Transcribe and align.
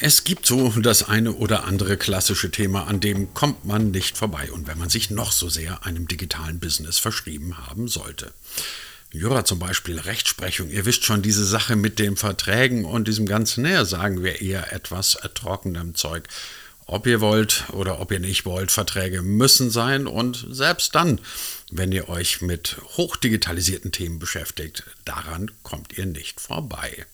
Es 0.00 0.22
gibt 0.22 0.46
so 0.46 0.70
das 0.80 1.08
eine 1.08 1.32
oder 1.32 1.64
andere 1.64 1.96
klassische 1.96 2.52
Thema, 2.52 2.86
an 2.86 3.00
dem 3.00 3.34
kommt 3.34 3.64
man 3.64 3.90
nicht 3.90 4.16
vorbei 4.16 4.52
und 4.52 4.68
wenn 4.68 4.78
man 4.78 4.88
sich 4.88 5.10
noch 5.10 5.32
so 5.32 5.48
sehr 5.48 5.84
einem 5.84 6.06
digitalen 6.06 6.60
Business 6.60 6.98
verschrieben 6.98 7.66
haben 7.66 7.88
sollte. 7.88 8.32
Jura 9.10 9.44
zum 9.44 9.58
Beispiel, 9.58 9.98
Rechtsprechung, 9.98 10.70
ihr 10.70 10.86
wisst 10.86 11.04
schon, 11.04 11.22
diese 11.22 11.44
Sache 11.44 11.74
mit 11.74 11.98
den 11.98 12.16
Verträgen 12.16 12.84
und 12.84 13.08
diesem 13.08 13.26
ganzen, 13.26 13.62
näher 13.62 13.84
sagen 13.84 14.22
wir 14.22 14.40
eher 14.40 14.72
etwas 14.72 15.18
trockenem 15.34 15.96
Zeug. 15.96 16.28
Ob 16.86 17.04
ihr 17.08 17.20
wollt 17.20 17.64
oder 17.72 18.00
ob 18.00 18.12
ihr 18.12 18.20
nicht 18.20 18.44
wollt, 18.46 18.70
Verträge 18.70 19.22
müssen 19.22 19.70
sein 19.72 20.06
und 20.06 20.46
selbst 20.50 20.94
dann, 20.94 21.20
wenn 21.72 21.90
ihr 21.90 22.08
euch 22.08 22.40
mit 22.40 22.76
hochdigitalisierten 22.96 23.90
Themen 23.90 24.20
beschäftigt, 24.20 24.84
daran 25.04 25.50
kommt 25.64 25.98
ihr 25.98 26.06
nicht 26.06 26.40
vorbei. 26.40 27.04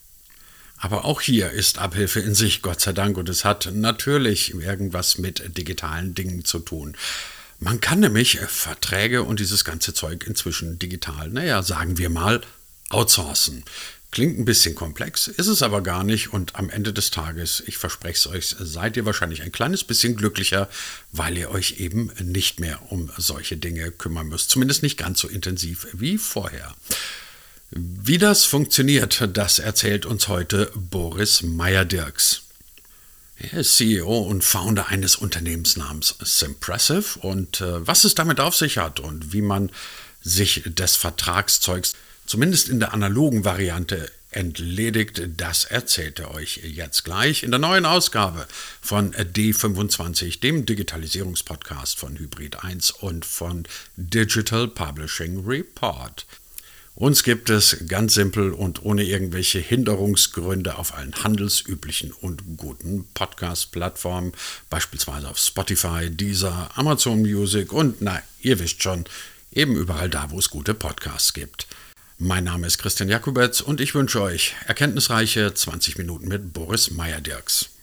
Aber 0.77 1.05
auch 1.05 1.21
hier 1.21 1.51
ist 1.51 1.79
Abhilfe 1.79 2.21
in 2.21 2.35
sich, 2.35 2.61
Gott 2.61 2.81
sei 2.81 2.93
Dank, 2.93 3.17
und 3.17 3.29
es 3.29 3.45
hat 3.45 3.71
natürlich 3.73 4.55
irgendwas 4.55 5.19
mit 5.19 5.57
digitalen 5.57 6.15
Dingen 6.15 6.45
zu 6.45 6.59
tun. 6.59 6.97
Man 7.61 7.81
kann 7.81 8.01
nämlich 8.01 8.39
Verträge 8.41 9.23
und 9.23 9.41
dieses 9.41 9.65
ganze 9.65 9.95
Zeug 9.95 10.27
inzwischen 10.27 10.79
digital, 10.79 11.31
naja, 11.31 11.63
sagen 11.63 11.97
wir 11.99 12.11
mal, 12.11 12.43
outsourcen. 12.91 13.65
Klingt 14.11 14.39
ein 14.39 14.45
bisschen 14.45 14.77
komplex, 14.77 15.27
ist 15.27 15.49
es 15.49 15.63
aber 15.63 15.81
gar 15.83 16.05
nicht 16.05 16.33
und 16.33 16.55
am 16.55 16.71
Ende 16.71 16.93
des 16.93 17.11
Tages, 17.11 17.65
ich 17.67 17.79
verspreche 17.79 18.17
es 18.17 18.27
euch, 18.29 18.57
seid 18.61 18.97
ihr 18.97 19.07
wahrscheinlich 19.07 19.43
ein 19.43 19.51
kleines 19.51 19.83
bisschen 19.83 20.15
glücklicher, 20.15 20.69
weil 21.11 21.37
ihr 21.37 21.51
euch 21.51 21.81
eben 21.81 22.13
nicht 22.23 22.61
mehr 22.61 22.93
um 22.93 23.11
solche 23.17 23.57
Dinge 23.57 23.91
kümmern 23.91 24.29
müsst. 24.29 24.51
Zumindest 24.51 24.85
nicht 24.85 24.99
ganz 24.99 25.19
so 25.19 25.27
intensiv 25.27 25.89
wie 25.93 26.17
vorher. 26.17 26.77
Wie 27.77 28.19
das 28.19 28.45
funktioniert, 28.45 29.29
das 29.33 29.59
erzählt 29.59 30.07
uns 30.07 30.29
heute 30.29 30.71
Boris 30.77 31.43
Meyer-Dirks. 31.43 32.43
Er 33.37 33.55
ist 33.55 33.77
CEO 33.77 34.17
und 34.17 34.45
Founder 34.45 34.87
eines 34.91 35.17
Unternehmens 35.17 35.77
namens 35.77 36.15
Simpressive 36.21 37.19
und 37.19 37.61
äh, 37.61 37.85
was 37.85 38.05
es 38.05 38.15
damit 38.15 38.39
auf 38.39 38.55
sich 38.55 38.79
hat 38.79 39.01
und 39.01 39.33
wie 39.33 39.43
man 39.43 39.73
sich 40.23 40.63
des 40.65 40.95
Vertragszeugs 40.95 41.95
zumindest 42.27 42.69
in 42.69 42.79
der 42.79 42.95
analogen 42.95 43.45
Variante 43.45 44.09
entledigt, 44.31 45.21
das 45.37 45.65
erzählt 45.65 46.21
er 46.21 46.31
euch 46.31 46.61
jetzt 46.63 47.03
gleich 47.05 47.43
in 47.43 47.51
der 47.51 47.59
neuen 47.59 47.87
Ausgabe 47.87 48.47
von 48.81 49.13
D25, 49.15 50.39
dem 50.39 50.65
Digitalisierungspodcast 50.65 51.99
von 51.99 52.17
Hybrid 52.17 52.63
1 52.63 52.93
und 52.93 53.25
von 53.25 53.65
Digital 53.97 54.69
Publishing 54.69 55.45
Report. 55.45 56.25
Uns 56.97 57.25
gibt 57.25 57.51
es 57.51 57.89
ganz 57.89 58.15
simpel 58.15 58.53
und 58.53 58.85
ohne 58.85 59.03
irgendwelche 59.03 59.59
Hinderungsgründe 59.59 60.79
auf 60.79 60.95
allen 60.95 61.25
handelsüblichen 61.25 62.13
und 62.13 62.57
guten 62.57 63.05
Podcast-Plattformen, 63.15 64.33
beispielsweise 64.71 65.29
auf 65.29 65.39
Spotify, 65.39 66.09
Deezer, 66.09 66.71
Amazon 66.77 67.21
Music 67.23 67.73
und, 67.73 68.01
na, 68.01 68.23
ihr 68.43 68.61
wisst 68.61 68.81
schon, 68.81 69.07
eben 69.51 69.75
überall 69.75 70.09
da, 70.09 70.31
wo 70.31 70.39
es 70.39 70.51
gute 70.51 70.73
Podcasts 70.73 71.33
gibt. 71.33 71.67
Mein 72.19 72.45
Name 72.45 72.69
ist 72.69 72.79
Christian 72.79 73.09
Jakubetz 73.09 73.61
und 73.61 73.81
ich 73.81 73.97
wünsche 73.97 74.23
euch 74.23 74.55
erkenntnisreiche 74.69 75.53
20 75.53 75.99
Minuten 75.99 76.29
mit 76.29 76.53
Boris 76.53 76.93
Meyer-Dirks. 76.93 77.74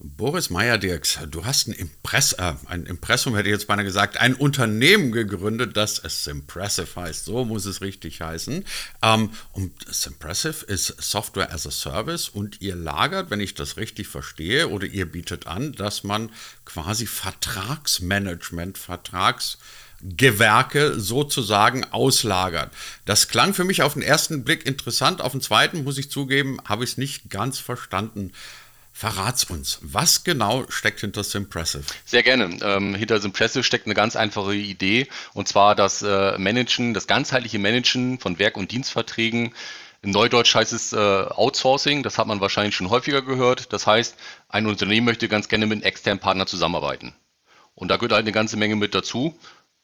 Boris 0.00 0.48
Meyer-Dirks, 0.48 1.18
du 1.28 1.44
hast 1.44 1.66
ein, 1.66 1.72
Impress, 1.72 2.32
äh, 2.34 2.54
ein 2.66 2.86
Impressum, 2.86 3.34
hätte 3.34 3.48
ich 3.48 3.52
jetzt 3.52 3.66
beinahe 3.66 3.84
gesagt, 3.84 4.16
ein 4.16 4.34
Unternehmen 4.34 5.10
gegründet, 5.10 5.76
das 5.76 5.96
Simpressive 5.96 6.94
heißt. 6.94 7.24
So 7.24 7.44
muss 7.44 7.64
es 7.64 7.80
richtig 7.80 8.20
heißen. 8.20 8.64
Ähm, 9.02 9.30
und 9.50 9.72
Simpressive 9.92 10.64
ist 10.66 11.02
Software 11.02 11.52
as 11.52 11.66
a 11.66 11.72
Service 11.72 12.28
und 12.28 12.60
ihr 12.60 12.76
lagert, 12.76 13.30
wenn 13.30 13.40
ich 13.40 13.54
das 13.54 13.76
richtig 13.76 14.06
verstehe, 14.06 14.68
oder 14.68 14.86
ihr 14.86 15.10
bietet 15.10 15.48
an, 15.48 15.72
dass 15.72 16.04
man 16.04 16.30
quasi 16.64 17.04
Vertragsmanagement, 17.04 18.78
Vertragsgewerke 18.78 21.00
sozusagen 21.00 21.84
auslagert. 21.86 22.72
Das 23.04 23.26
klang 23.26 23.52
für 23.52 23.64
mich 23.64 23.82
auf 23.82 23.94
den 23.94 24.02
ersten 24.02 24.44
Blick 24.44 24.64
interessant, 24.64 25.20
auf 25.20 25.32
den 25.32 25.40
zweiten, 25.40 25.82
muss 25.82 25.98
ich 25.98 26.08
zugeben, 26.08 26.58
habe 26.66 26.84
ich 26.84 26.90
es 26.90 26.98
nicht 26.98 27.30
ganz 27.30 27.58
verstanden. 27.58 28.32
Verrat's 28.98 29.44
uns. 29.44 29.78
Was 29.80 30.24
genau 30.24 30.64
steckt 30.70 30.98
hinter 30.98 31.22
Simpressive? 31.22 31.84
Sehr 32.04 32.24
gerne. 32.24 32.58
Ähm, 32.62 32.96
hinter 32.96 33.20
Simpressive 33.20 33.62
steckt 33.62 33.86
eine 33.86 33.94
ganz 33.94 34.16
einfache 34.16 34.56
Idee 34.56 35.06
und 35.34 35.46
zwar 35.46 35.76
das 35.76 36.02
äh, 36.02 36.36
Managen, 36.36 36.94
das 36.94 37.06
ganzheitliche 37.06 37.60
Managen 37.60 38.18
von 38.18 38.40
Werk- 38.40 38.56
und 38.56 38.72
Dienstverträgen. 38.72 39.54
Im 40.02 40.10
Neudeutsch 40.10 40.52
heißt 40.52 40.72
es 40.72 40.92
äh, 40.92 40.96
Outsourcing, 40.96 42.02
das 42.02 42.18
hat 42.18 42.26
man 42.26 42.40
wahrscheinlich 42.40 42.74
schon 42.74 42.90
häufiger 42.90 43.22
gehört. 43.22 43.72
Das 43.72 43.86
heißt, 43.86 44.16
ein 44.48 44.66
Unternehmen 44.66 45.06
möchte 45.06 45.28
ganz 45.28 45.46
gerne 45.46 45.66
mit 45.66 45.76
einem 45.76 45.84
externen 45.84 46.18
Partner 46.18 46.46
zusammenarbeiten. 46.46 47.14
Und 47.76 47.92
da 47.92 47.98
gehört 47.98 48.10
halt 48.10 48.24
eine 48.24 48.32
ganze 48.32 48.56
Menge 48.56 48.74
mit 48.74 48.96
dazu. 48.96 49.38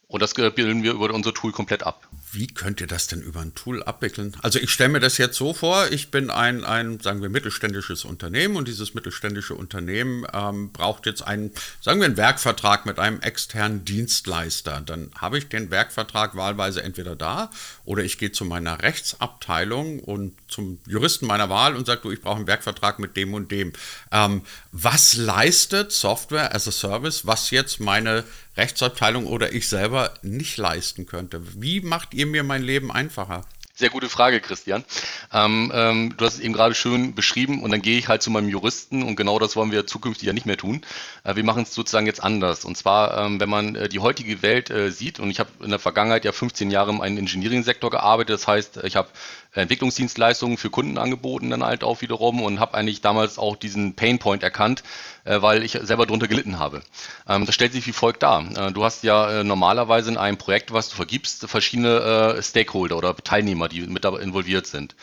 Und 0.06 0.20
das 0.20 0.34
bilden 0.34 0.82
wir 0.82 0.92
über 0.92 1.12
unser 1.12 1.32
Tool 1.32 1.52
komplett 1.52 1.82
ab. 1.82 2.06
Wie 2.30 2.48
könnt 2.48 2.80
ihr 2.80 2.86
das 2.86 3.06
denn 3.06 3.22
über 3.22 3.40
ein 3.40 3.54
Tool 3.54 3.82
abwickeln? 3.84 4.36
Also 4.42 4.58
ich 4.58 4.70
stelle 4.70 4.90
mir 4.90 5.00
das 5.00 5.18
jetzt 5.18 5.36
so 5.36 5.54
vor, 5.54 5.90
ich 5.92 6.10
bin 6.10 6.30
ein, 6.30 6.64
ein 6.64 6.98
sagen 7.00 7.22
wir, 7.22 7.28
mittelständisches 7.28 8.04
Unternehmen 8.04 8.56
und 8.56 8.66
dieses 8.66 8.92
mittelständische 8.94 9.54
Unternehmen 9.54 10.26
ähm, 10.32 10.72
braucht 10.72 11.06
jetzt 11.06 11.22
einen, 11.22 11.52
sagen 11.80 12.00
wir, 12.00 12.06
einen 12.06 12.16
Werkvertrag 12.16 12.86
mit 12.86 12.98
einem 12.98 13.20
externen 13.20 13.84
Dienstleister. 13.84 14.82
Dann 14.84 15.10
habe 15.16 15.38
ich 15.38 15.48
den 15.48 15.70
Werkvertrag 15.70 16.34
wahlweise 16.34 16.82
entweder 16.82 17.14
da 17.14 17.50
oder 17.84 18.02
ich 18.02 18.18
gehe 18.18 18.32
zu 18.32 18.44
meiner 18.44 18.82
Rechtsabteilung 18.82 20.00
und 20.00 20.34
zum 20.48 20.80
Juristen 20.86 21.26
meiner 21.26 21.50
Wahl 21.50 21.76
und 21.76 21.86
sage, 21.86 22.00
du, 22.02 22.10
ich 22.10 22.20
brauche 22.20 22.36
einen 22.36 22.46
Werkvertrag 22.48 22.98
mit 22.98 23.16
dem 23.16 23.32
und 23.32 23.52
dem. 23.52 23.72
Ähm, 24.10 24.42
was 24.72 25.14
leistet 25.14 25.92
Software 25.92 26.54
as 26.54 26.66
a 26.66 26.72
Service, 26.72 27.26
was 27.26 27.50
jetzt 27.50 27.78
meine 27.78 28.24
Rechtsabteilung 28.56 29.26
oder 29.26 29.52
ich 29.52 29.68
selber 29.68 30.14
nicht 30.22 30.56
leisten 30.56 31.06
könnte? 31.06 31.42
Wie 31.60 31.80
macht 31.80 32.14
ihr 32.14 32.26
mir 32.26 32.42
mein 32.42 32.62
Leben 32.62 32.92
einfacher? 32.92 33.44
Sehr 33.76 33.90
gute 33.90 34.08
Frage, 34.08 34.40
Christian. 34.40 34.84
Ähm, 35.32 35.72
ähm, 35.74 36.14
du 36.16 36.24
hast 36.24 36.34
es 36.34 36.40
eben 36.40 36.54
gerade 36.54 36.76
schön 36.76 37.16
beschrieben 37.16 37.60
und 37.60 37.72
dann 37.72 37.82
gehe 37.82 37.98
ich 37.98 38.06
halt 38.06 38.22
zu 38.22 38.30
meinem 38.30 38.48
Juristen 38.48 39.02
und 39.02 39.16
genau 39.16 39.40
das 39.40 39.56
wollen 39.56 39.72
wir 39.72 39.84
zukünftig 39.84 40.28
ja 40.28 40.32
nicht 40.32 40.46
mehr 40.46 40.56
tun. 40.56 40.82
Äh, 41.24 41.34
wir 41.34 41.42
machen 41.42 41.64
es 41.64 41.74
sozusagen 41.74 42.06
jetzt 42.06 42.22
anders. 42.22 42.64
Und 42.64 42.76
zwar, 42.76 43.18
ähm, 43.18 43.40
wenn 43.40 43.48
man 43.48 43.74
äh, 43.74 43.88
die 43.88 43.98
heutige 43.98 44.42
Welt 44.42 44.70
äh, 44.70 44.92
sieht 44.92 45.18
und 45.18 45.28
ich 45.28 45.40
habe 45.40 45.50
in 45.60 45.70
der 45.70 45.80
Vergangenheit 45.80 46.24
ja 46.24 46.30
15 46.30 46.70
Jahre 46.70 46.92
im 46.92 47.00
Engineering-Sektor 47.02 47.90
gearbeitet, 47.90 48.34
das 48.34 48.46
heißt, 48.46 48.76
ich 48.84 48.94
habe 48.94 49.08
Entwicklungsdienstleistungen 49.54 50.56
für 50.56 50.70
Kunden 50.70 50.96
angeboten 50.96 51.50
dann 51.50 51.64
halt 51.64 51.82
auch 51.82 52.00
wiederum 52.00 52.42
und 52.42 52.60
habe 52.60 52.74
eigentlich 52.74 53.00
damals 53.00 53.38
auch 53.38 53.56
diesen 53.56 53.94
Painpoint 53.94 54.44
erkannt, 54.44 54.84
äh, 55.24 55.42
weil 55.42 55.62
ich 55.62 55.72
selber 55.72 56.06
darunter 56.06 56.28
gelitten 56.28 56.58
habe. 56.58 56.82
Ähm, 57.28 57.46
das 57.46 57.54
stellt 57.54 57.72
sich 57.72 57.86
wie 57.86 57.92
folgt 57.92 58.22
dar. 58.22 58.44
Äh, 58.56 58.72
du 58.72 58.84
hast 58.84 59.02
ja 59.02 59.40
äh, 59.40 59.44
normalerweise 59.44 60.10
in 60.10 60.16
einem 60.16 60.36
Projekt, 60.36 60.72
was 60.72 60.88
du 60.88 60.96
vergibst, 60.96 61.48
verschiedene 61.48 62.36
äh, 62.38 62.42
Stakeholder 62.42 62.96
oder 62.96 63.16
Teilnehmer, 63.16 63.68
die 63.68 63.82
mit 63.82 64.04
dabei 64.04 64.20
involviert 64.20 64.66
sind. 64.66 64.94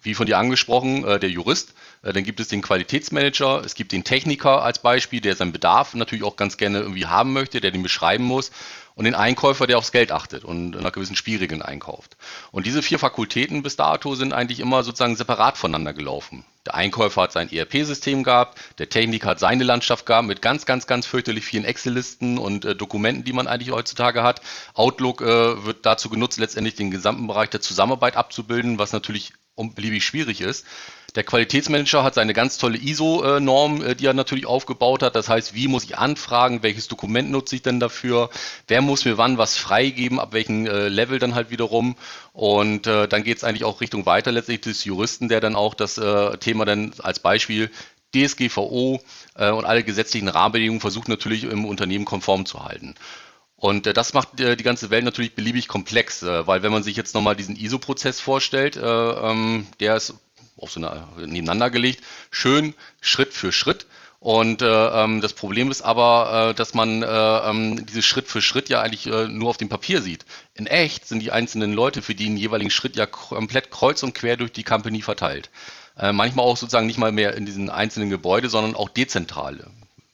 Wie 0.00 0.14
von 0.14 0.26
dir 0.26 0.38
angesprochen, 0.38 1.04
äh, 1.04 1.18
der 1.18 1.30
Jurist, 1.30 1.74
äh, 2.02 2.12
dann 2.12 2.24
gibt 2.24 2.40
es 2.40 2.48
den 2.48 2.62
Qualitätsmanager, 2.62 3.62
es 3.64 3.74
gibt 3.74 3.92
den 3.92 4.04
Techniker 4.04 4.62
als 4.62 4.78
Beispiel, 4.80 5.20
der 5.20 5.36
seinen 5.36 5.52
Bedarf 5.52 5.94
natürlich 5.94 6.24
auch 6.24 6.36
ganz 6.36 6.56
gerne 6.56 6.80
irgendwie 6.80 7.06
haben 7.06 7.32
möchte, 7.32 7.60
der 7.60 7.70
den 7.70 7.82
beschreiben 7.82 8.24
muss 8.24 8.52
und 8.94 9.04
den 9.04 9.14
Einkäufer, 9.14 9.66
der 9.66 9.78
aufs 9.78 9.92
Geld 9.92 10.12
achtet 10.12 10.44
und 10.44 10.70
nach 10.70 10.92
gewissen 10.92 11.16
Spielregeln 11.16 11.62
einkauft. 11.62 12.16
Und 12.50 12.66
diese 12.66 12.82
vier 12.82 12.98
Fakultäten 12.98 13.62
bis 13.62 13.76
dato 13.76 14.14
sind 14.14 14.32
eigentlich 14.32 14.60
immer 14.60 14.82
sozusagen 14.82 15.16
separat 15.16 15.58
voneinander 15.58 15.92
gelaufen. 15.92 16.44
Der 16.66 16.74
Einkäufer 16.74 17.22
hat 17.22 17.32
sein 17.32 17.50
ERP-System 17.50 18.24
gehabt, 18.24 18.58
der 18.78 18.88
Techniker 18.88 19.30
hat 19.30 19.38
seine 19.38 19.64
Landschaft 19.64 20.04
gehabt 20.04 20.26
mit 20.26 20.42
ganz, 20.42 20.66
ganz, 20.66 20.86
ganz 20.86 21.06
fürchterlich 21.06 21.44
vielen 21.44 21.64
Excel-Listen 21.64 22.38
und 22.38 22.64
äh, 22.64 22.74
Dokumenten, 22.74 23.24
die 23.24 23.32
man 23.32 23.46
eigentlich 23.46 23.70
heutzutage 23.70 24.22
hat. 24.22 24.40
Outlook 24.74 25.22
äh, 25.22 25.64
wird 25.64 25.86
dazu 25.86 26.10
genutzt, 26.10 26.38
letztendlich 26.38 26.74
den 26.74 26.90
gesamten 26.90 27.26
Bereich 27.28 27.50
der 27.50 27.60
Zusammenarbeit 27.60 28.16
abzubilden, 28.16 28.78
was 28.78 28.92
natürlich 28.92 29.32
beliebig 29.56 30.04
schwierig 30.04 30.40
ist. 30.40 30.64
Der 31.16 31.24
Qualitätsmanager 31.24 32.04
hat 32.04 32.14
seine 32.14 32.34
ganz 32.34 32.58
tolle 32.58 32.76
ISO-Norm, 32.76 33.82
äh, 33.82 33.94
die 33.94 34.04
er 34.04 34.12
natürlich 34.12 34.44
aufgebaut 34.44 35.02
hat. 35.02 35.16
Das 35.16 35.30
heißt, 35.30 35.54
wie 35.54 35.66
muss 35.66 35.84
ich 35.84 35.96
anfragen, 35.96 36.62
welches 36.62 36.88
Dokument 36.88 37.30
nutze 37.30 37.56
ich 37.56 37.62
denn 37.62 37.80
dafür, 37.80 38.28
wer 38.68 38.82
muss 38.82 39.06
mir 39.06 39.16
wann 39.16 39.38
was 39.38 39.56
freigeben, 39.56 40.20
ab 40.20 40.34
welchem 40.34 40.66
äh, 40.66 40.88
Level 40.88 41.18
dann 41.18 41.34
halt 41.34 41.50
wiederum. 41.50 41.96
Und 42.34 42.86
äh, 42.86 43.08
dann 43.08 43.24
geht 43.24 43.38
es 43.38 43.44
eigentlich 43.44 43.64
auch 43.64 43.80
Richtung 43.80 44.04
weiter 44.04 44.30
letztlich 44.30 44.60
des 44.60 44.84
Juristen, 44.84 45.28
der 45.28 45.40
dann 45.40 45.56
auch 45.56 45.74
das 45.74 45.98
Thema 46.40 46.66
dann 46.66 46.92
als 46.98 47.20
Beispiel 47.20 47.70
DSGVO 48.14 49.00
und 49.36 49.64
alle 49.64 49.82
gesetzlichen 49.82 50.28
Rahmenbedingungen 50.28 50.80
versucht 50.80 51.08
natürlich 51.08 51.44
im 51.44 51.64
Unternehmen 51.64 52.04
konform 52.04 52.44
zu 52.44 52.64
halten. 52.64 52.94
Und 53.66 53.88
äh, 53.88 53.92
das 53.92 54.14
macht 54.14 54.40
äh, 54.40 54.56
die 54.56 54.62
ganze 54.62 54.90
Welt 54.90 55.04
natürlich 55.04 55.34
beliebig 55.34 55.66
komplex, 55.66 56.22
äh, 56.22 56.46
weil 56.46 56.62
wenn 56.62 56.70
man 56.70 56.84
sich 56.84 56.96
jetzt 56.96 57.16
nochmal 57.16 57.34
diesen 57.34 57.56
ISO-Prozess 57.56 58.20
vorstellt, 58.20 58.78
ähm, 58.80 59.66
der 59.80 59.96
ist 59.96 60.14
auf 60.56 60.70
so 60.70 60.78
eine, 60.78 61.08
nebeneinander 61.16 61.68
gelegt, 61.70 62.00
schön 62.30 62.74
Schritt 63.00 63.32
für 63.32 63.50
Schritt. 63.50 63.86
Und 64.20 64.62
äh, 64.62 64.66
ähm, 64.66 65.20
das 65.20 65.32
Problem 65.32 65.72
ist 65.72 65.82
aber, 65.82 66.50
äh, 66.50 66.54
dass 66.54 66.74
man 66.74 67.02
äh, 67.02 67.06
ähm, 67.06 67.84
diese 67.86 68.02
Schritt 68.02 68.28
für 68.28 68.40
Schritt 68.40 68.68
ja 68.68 68.82
eigentlich 68.82 69.08
äh, 69.08 69.26
nur 69.26 69.50
auf 69.50 69.56
dem 69.56 69.68
Papier 69.68 70.00
sieht. 70.00 70.26
In 70.54 70.68
echt 70.68 71.08
sind 71.08 71.18
die 71.18 71.32
einzelnen 71.32 71.72
Leute 71.72 72.02
für 72.02 72.14
den 72.14 72.36
jeweiligen 72.36 72.70
Schritt 72.70 72.94
ja 72.94 73.06
komplett 73.06 73.72
kreuz 73.72 74.04
und 74.04 74.14
quer 74.14 74.36
durch 74.36 74.52
die 74.52 74.62
Company 74.62 75.02
verteilt. 75.02 75.50
Äh, 75.98 76.12
manchmal 76.12 76.46
auch 76.46 76.56
sozusagen 76.56 76.86
nicht 76.86 76.98
mal 76.98 77.10
mehr 77.10 77.34
in 77.34 77.46
diesen 77.46 77.68
einzelnen 77.68 78.10
Gebäuden, 78.10 78.48
sondern 78.48 78.76
auch 78.76 78.90
dezentrale. 78.90 79.66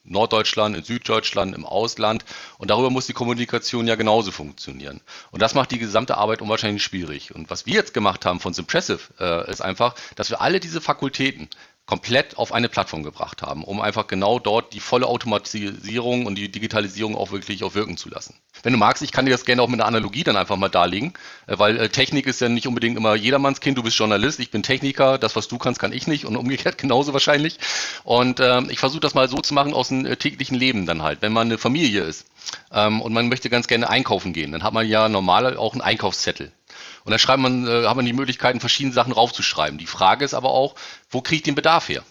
Norddeutschland, 0.03 0.75
in 0.75 0.83
Süddeutschland, 0.83 1.55
im 1.55 1.65
Ausland. 1.65 2.25
Und 2.57 2.69
darüber 2.69 2.89
muss 2.89 3.07
die 3.07 3.13
Kommunikation 3.13 3.87
ja 3.87 3.95
genauso 3.95 4.31
funktionieren. 4.31 5.01
Und 5.31 5.41
das 5.41 5.53
macht 5.53 5.71
die 5.71 5.79
gesamte 5.79 6.17
Arbeit 6.17 6.41
unwahrscheinlich 6.41 6.83
schwierig. 6.83 7.33
Und 7.33 7.49
was 7.49 7.65
wir 7.65 7.73
jetzt 7.73 7.93
gemacht 7.93 8.25
haben 8.25 8.39
von 8.39 8.53
Simpressive, 8.53 8.99
äh, 9.19 9.49
ist 9.49 9.61
einfach, 9.61 9.95
dass 10.15 10.29
wir 10.29 10.41
alle 10.41 10.59
diese 10.59 10.81
Fakultäten, 10.81 11.49
komplett 11.85 12.37
auf 12.37 12.53
eine 12.53 12.69
Plattform 12.69 13.03
gebracht 13.03 13.41
haben, 13.41 13.63
um 13.63 13.81
einfach 13.81 14.07
genau 14.07 14.39
dort 14.39 14.73
die 14.73 14.79
volle 14.79 15.05
Automatisierung 15.05 16.25
und 16.25 16.35
die 16.35 16.49
Digitalisierung 16.49 17.15
auch 17.15 17.31
wirklich 17.31 17.63
auch 17.65 17.75
wirken 17.75 17.97
zu 17.97 18.09
lassen. 18.09 18.35
Wenn 18.63 18.71
du 18.71 18.79
magst, 18.79 19.03
ich 19.03 19.11
kann 19.11 19.25
dir 19.25 19.31
das 19.31 19.43
gerne 19.43 19.61
auch 19.61 19.67
mit 19.67 19.81
einer 19.81 19.87
Analogie 19.87 20.23
dann 20.23 20.37
einfach 20.37 20.55
mal 20.55 20.69
darlegen, 20.69 21.13
äh, 21.47 21.59
weil 21.59 21.77
äh, 21.77 21.89
Technik 21.89 22.25
ist 22.25 22.39
ja 22.39 22.47
nicht 22.47 22.67
unbedingt 22.67 22.95
immer 22.95 23.15
jedermanns 23.15 23.59
Kind. 23.59 23.77
Du 23.77 23.83
bist 23.83 23.97
Journalist, 23.97 24.39
ich 24.39 24.49
bin 24.49 24.63
Techniker, 24.63 25.17
das, 25.17 25.35
was 25.35 25.49
du 25.49 25.57
kannst, 25.57 25.81
kann 25.81 25.91
ich 25.91 26.07
nicht 26.07 26.25
und 26.25 26.37
umgekehrt 26.37 26.77
genauso 26.77 27.11
wahrscheinlich. 27.11 27.59
Und 28.05 28.39
ähm, 28.39 28.69
ich 28.69 28.79
versuche 28.79 29.01
das 29.01 29.13
mal 29.13 29.27
so 29.27 29.37
zu 29.37 29.53
machen 29.53 29.73
aus 29.73 29.89
dem 29.89 30.05
äh, 30.05 30.15
täglichen 30.15 30.57
Leben 30.57 30.85
dann 30.85 31.01
halt. 31.01 31.21
Wenn 31.21 31.33
man 31.33 31.47
eine 31.47 31.57
Familie 31.57 32.03
ist 32.03 32.25
ähm, 32.71 33.01
und 33.01 33.11
man 33.11 33.27
möchte 33.27 33.49
ganz 33.49 33.67
gerne 33.67 33.89
einkaufen 33.89 34.31
gehen, 34.31 34.53
dann 34.53 34.63
hat 34.63 34.73
man 34.73 34.87
ja 34.87 35.09
normal 35.09 35.57
auch 35.57 35.73
einen 35.73 35.81
Einkaufszettel. 35.81 36.53
Und 37.03 37.11
dann 37.11 37.19
schreibt 37.19 37.41
man, 37.41 37.67
äh, 37.67 37.87
hat 37.87 37.95
man 37.95 38.05
die 38.05 38.13
Möglichkeiten, 38.13 38.59
verschiedene 38.59 38.93
Sachen 38.93 39.13
raufzuschreiben. 39.13 39.77
Die 39.77 39.87
Frage 39.87 40.25
ist 40.25 40.33
aber 40.33 40.51
auch, 40.51 40.75
wo 41.09 41.21
kriege 41.21 41.37
ich 41.37 41.43
den 41.43 41.55
Bedarf 41.55 41.89
her? 41.89 42.03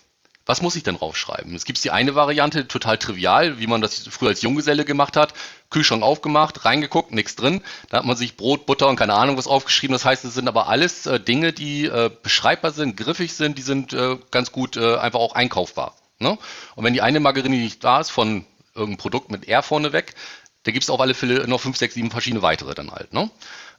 Was 0.45 0.61
muss 0.61 0.75
ich 0.75 0.83
denn 0.83 0.97
raufschreiben? 0.97 1.55
Es 1.55 1.65
gibt 1.65 1.83
die 1.85 1.93
eine 1.93 2.17
Variante, 2.17 2.67
total 2.67 2.99
trivial, 2.99 3.61
wie 3.61 3.69
man 3.69 3.81
das 3.81 4.09
früher 4.09 4.31
als 4.31 4.43
Junggeselle 4.43 4.85
gemacht 4.85 5.17
hat. 5.17 5.35
Kühlschrank 5.71 6.03
aufgemacht, 6.03 6.65
reingeguckt, 6.65 7.13
nichts 7.13 7.37
drin. 7.37 7.63
Da 7.91 7.99
hat 7.99 8.05
man 8.05 8.17
sich 8.17 8.37
Brot, 8.37 8.67
Butter 8.67 8.89
und 8.89 8.97
keine 8.97 9.15
Ahnung 9.15 9.37
was 9.37 9.47
aufgeschrieben. 9.47 9.93
Das 9.93 10.05
heißt, 10.05 10.25
es 10.25 10.35
sind 10.35 10.49
aber 10.49 10.67
alles 10.67 11.07
äh, 11.07 11.21
Dinge, 11.21 11.53
die 11.53 11.85
äh, 11.85 12.11
beschreibbar 12.23 12.73
sind, 12.73 12.97
griffig 12.97 13.35
sind, 13.35 13.57
die 13.57 13.63
sind 13.63 13.93
äh, 13.93 14.19
ganz 14.33 14.51
gut 14.51 14.77
äh, 14.77 14.97
einfach 14.97 15.21
auch 15.21 15.37
einkaufbar. 15.37 15.95
Ne? 16.19 16.37
Und 16.75 16.85
wenn 16.85 16.93
die 16.93 17.03
eine 17.03 17.21
Margarine 17.21 17.57
nicht 17.57 17.85
da 17.85 18.01
ist 18.01 18.11
von 18.11 18.45
irgendeinem 18.75 18.99
Produkt 18.99 19.31
mit 19.31 19.47
R 19.47 19.63
vorne 19.63 19.93
weg, 19.93 20.15
da 20.65 20.73
gibt 20.73 20.85
es 20.85 20.91
auf 20.91 21.01
alle 21.01 21.15
Fälle 21.15 21.47
noch 21.49 21.61
fünf, 21.61 21.77
sechs, 21.77 21.95
sieben 21.95 22.11
verschiedene 22.11 22.43
weitere 22.43 22.75
dann 22.75 22.91
halt. 22.91 23.13
Ne? 23.13 23.31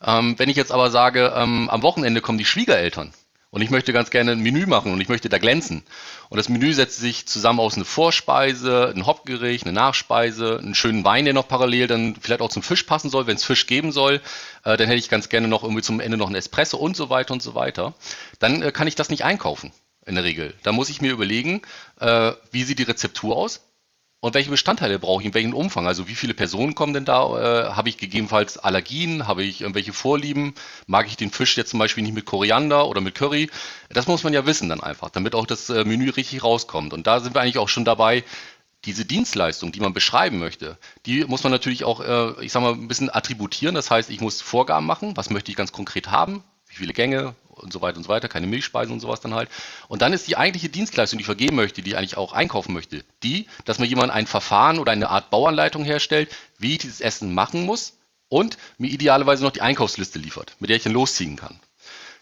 Ähm, 0.05 0.37
wenn 0.37 0.49
ich 0.49 0.57
jetzt 0.57 0.71
aber 0.71 0.91
sage, 0.91 1.33
ähm, 1.35 1.69
am 1.69 1.81
Wochenende 1.81 2.21
kommen 2.21 2.37
die 2.37 2.45
Schwiegereltern 2.45 3.13
und 3.53 3.61
ich 3.61 3.69
möchte 3.69 3.93
ganz 3.93 4.09
gerne 4.09 4.31
ein 4.31 4.41
Menü 4.41 4.65
machen 4.65 4.91
und 4.91 4.99
ich 4.99 5.09
möchte 5.09 5.29
da 5.29 5.37
glänzen. 5.37 5.83
Und 6.29 6.37
das 6.37 6.49
Menü 6.49 6.73
setzt 6.73 6.97
sich 6.97 7.27
zusammen 7.27 7.59
aus 7.59 7.75
einer 7.75 7.85
Vorspeise, 7.85 8.91
ein 8.95 9.05
Hauptgericht, 9.05 9.65
eine 9.65 9.73
Nachspeise, 9.73 10.57
einen 10.57 10.73
schönen 10.73 11.05
Wein, 11.05 11.25
der 11.25 11.35
noch 11.35 11.47
parallel 11.47 11.85
dann 11.85 12.15
vielleicht 12.19 12.41
auch 12.41 12.49
zum 12.49 12.63
Fisch 12.63 12.81
passen 12.81 13.11
soll, 13.11 13.27
wenn 13.27 13.35
es 13.35 13.43
Fisch 13.43 13.67
geben 13.67 13.91
soll. 13.91 14.21
Äh, 14.63 14.75
dann 14.75 14.87
hätte 14.87 14.97
ich 14.97 15.07
ganz 15.07 15.29
gerne 15.29 15.47
noch 15.47 15.61
irgendwie 15.61 15.83
zum 15.83 15.99
Ende 15.99 16.17
noch 16.17 16.29
ein 16.29 16.35
Espresso 16.35 16.77
und 16.77 16.97
so 16.97 17.11
weiter 17.11 17.33
und 17.33 17.43
so 17.43 17.53
weiter. 17.53 17.93
Dann 18.39 18.63
äh, 18.63 18.71
kann 18.71 18.87
ich 18.87 18.95
das 18.95 19.09
nicht 19.09 19.23
einkaufen 19.23 19.71
in 20.05 20.15
der 20.15 20.23
Regel. 20.23 20.55
Da 20.63 20.71
muss 20.71 20.89
ich 20.89 20.99
mir 20.99 21.11
überlegen, 21.11 21.61
äh, 21.99 22.31
wie 22.51 22.63
sieht 22.63 22.79
die 22.79 22.83
Rezeptur 22.83 23.37
aus? 23.37 23.61
Und 24.23 24.35
welche 24.35 24.51
Bestandteile 24.51 24.99
brauche 24.99 25.21
ich, 25.21 25.27
in 25.27 25.33
welchem 25.33 25.53
Umfang? 25.53 25.85
Also 25.85 26.07
wie 26.07 26.15
viele 26.15 26.33
Personen 26.33 26.75
kommen 26.75 26.93
denn 26.93 27.03
da? 27.03 27.23
Äh, 27.23 27.73
habe 27.73 27.89
ich 27.89 27.97
gegebenenfalls 27.97 28.57
Allergien? 28.57 29.27
Habe 29.27 29.43
ich 29.43 29.59
irgendwelche 29.59 29.91
Vorlieben? 29.91 30.53
Mag 30.87 31.07
ich 31.07 31.17
den 31.17 31.29
Fisch 31.29 31.57
jetzt 31.57 31.71
zum 31.71 31.79
Beispiel 31.79 32.05
nicht 32.05 32.13
mit 32.13 32.23
Koriander 32.23 32.87
oder 32.87 33.01
mit 33.01 33.15
Curry? 33.15 33.49
Das 33.89 34.07
muss 34.07 34.23
man 34.23 34.31
ja 34.31 34.45
wissen 34.45 34.69
dann 34.69 34.79
einfach, 34.79 35.09
damit 35.09 35.35
auch 35.35 35.45
das 35.45 35.69
äh, 35.69 35.83
Menü 35.83 36.09
richtig 36.09 36.41
rauskommt. 36.41 36.93
Und 36.93 37.05
da 37.05 37.19
sind 37.19 37.35
wir 37.35 37.41
eigentlich 37.41 37.57
auch 37.57 37.67
schon 37.67 37.83
dabei, 37.83 38.23
diese 38.85 39.03
Dienstleistung, 39.03 39.73
die 39.73 39.81
man 39.81 39.91
beschreiben 39.91 40.39
möchte, 40.39 40.77
die 41.05 41.25
muss 41.25 41.43
man 41.43 41.51
natürlich 41.51 41.83
auch, 41.83 41.99
äh, 41.99 42.45
ich 42.45 42.53
sag 42.53 42.63
mal, 42.63 42.71
ein 42.71 42.87
bisschen 42.87 43.13
attributieren. 43.13 43.75
Das 43.75 43.91
heißt, 43.91 44.09
ich 44.09 44.21
muss 44.21 44.41
Vorgaben 44.41 44.85
machen, 44.85 45.17
was 45.17 45.31
möchte 45.31 45.51
ich 45.51 45.57
ganz 45.57 45.73
konkret 45.73 46.11
haben, 46.11 46.45
wie 46.69 46.75
viele 46.75 46.93
Gänge, 46.93 47.35
und 47.55 47.71
so 47.71 47.81
weiter 47.81 47.97
und 47.97 48.03
so 48.03 48.09
weiter, 48.09 48.27
keine 48.27 48.47
Milchspeisen 48.47 48.93
und 48.93 48.99
sowas 48.99 49.21
dann 49.21 49.33
halt. 49.33 49.49
Und 49.87 50.01
dann 50.01 50.13
ist 50.13 50.27
die 50.27 50.37
eigentliche 50.37 50.69
Dienstleistung, 50.69 51.17
die 51.17 51.21
ich 51.21 51.27
vergeben 51.27 51.55
möchte, 51.55 51.81
die 51.81 51.91
ich 51.91 51.97
eigentlich 51.97 52.17
auch 52.17 52.33
einkaufen 52.33 52.73
möchte, 52.73 53.03
die, 53.23 53.47
dass 53.65 53.79
mir 53.79 53.85
jemand 53.85 54.11
ein 54.11 54.27
Verfahren 54.27 54.79
oder 54.79 54.91
eine 54.91 55.09
Art 55.09 55.29
Bauanleitung 55.29 55.83
herstellt, 55.83 56.29
wie 56.57 56.73
ich 56.73 56.79
dieses 56.79 57.01
Essen 57.01 57.33
machen 57.33 57.65
muss 57.65 57.97
und 58.29 58.57
mir 58.77 58.89
idealerweise 58.89 59.43
noch 59.43 59.51
die 59.51 59.61
Einkaufsliste 59.61 60.19
liefert, 60.19 60.55
mit 60.59 60.69
der 60.69 60.77
ich 60.77 60.83
dann 60.83 60.93
losziehen 60.93 61.35
kann. 61.35 61.59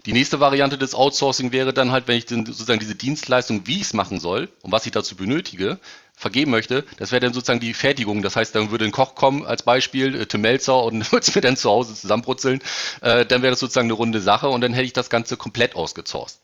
Die 0.05 0.13
nächste 0.13 0.39
Variante 0.39 0.79
des 0.79 0.95
Outsourcing 0.95 1.51
wäre 1.51 1.73
dann 1.73 1.91
halt, 1.91 2.07
wenn 2.07 2.17
ich 2.17 2.27
sozusagen 2.27 2.79
diese 2.79 2.95
Dienstleistung, 2.95 3.67
wie 3.67 3.75
ich 3.75 3.83
es 3.83 3.93
machen 3.93 4.19
soll 4.19 4.49
und 4.63 4.71
was 4.71 4.85
ich 4.87 4.91
dazu 4.91 5.15
benötige, 5.15 5.79
vergeben 6.21 6.51
möchte, 6.51 6.85
das 6.97 7.11
wäre 7.11 7.19
dann 7.19 7.33
sozusagen 7.33 7.59
die 7.59 7.73
Fertigung. 7.73 8.21
Das 8.21 8.35
heißt, 8.35 8.53
dann 8.53 8.69
würde 8.69 8.85
ein 8.85 8.91
Koch 8.91 9.15
kommen 9.15 9.43
als 9.45 9.63
Beispiel, 9.63 10.15
äh, 10.15 10.25
Tim 10.27 10.41
Melzer 10.41 10.83
und 10.83 11.11
würde 11.11 11.25
es 11.27 11.35
mir 11.35 11.41
dann 11.41 11.57
zu 11.57 11.69
Hause 11.69 11.95
zusammenbrutzeln. 11.95 12.61
Äh, 13.01 13.25
dann 13.25 13.41
wäre 13.41 13.51
das 13.51 13.59
sozusagen 13.59 13.87
eine 13.87 13.93
runde 13.93 14.21
Sache 14.21 14.47
und 14.47 14.61
dann 14.61 14.73
hätte 14.73 14.85
ich 14.85 14.93
das 14.93 15.09
Ganze 15.09 15.35
komplett 15.35 15.75
ausgezorst. 15.75 16.41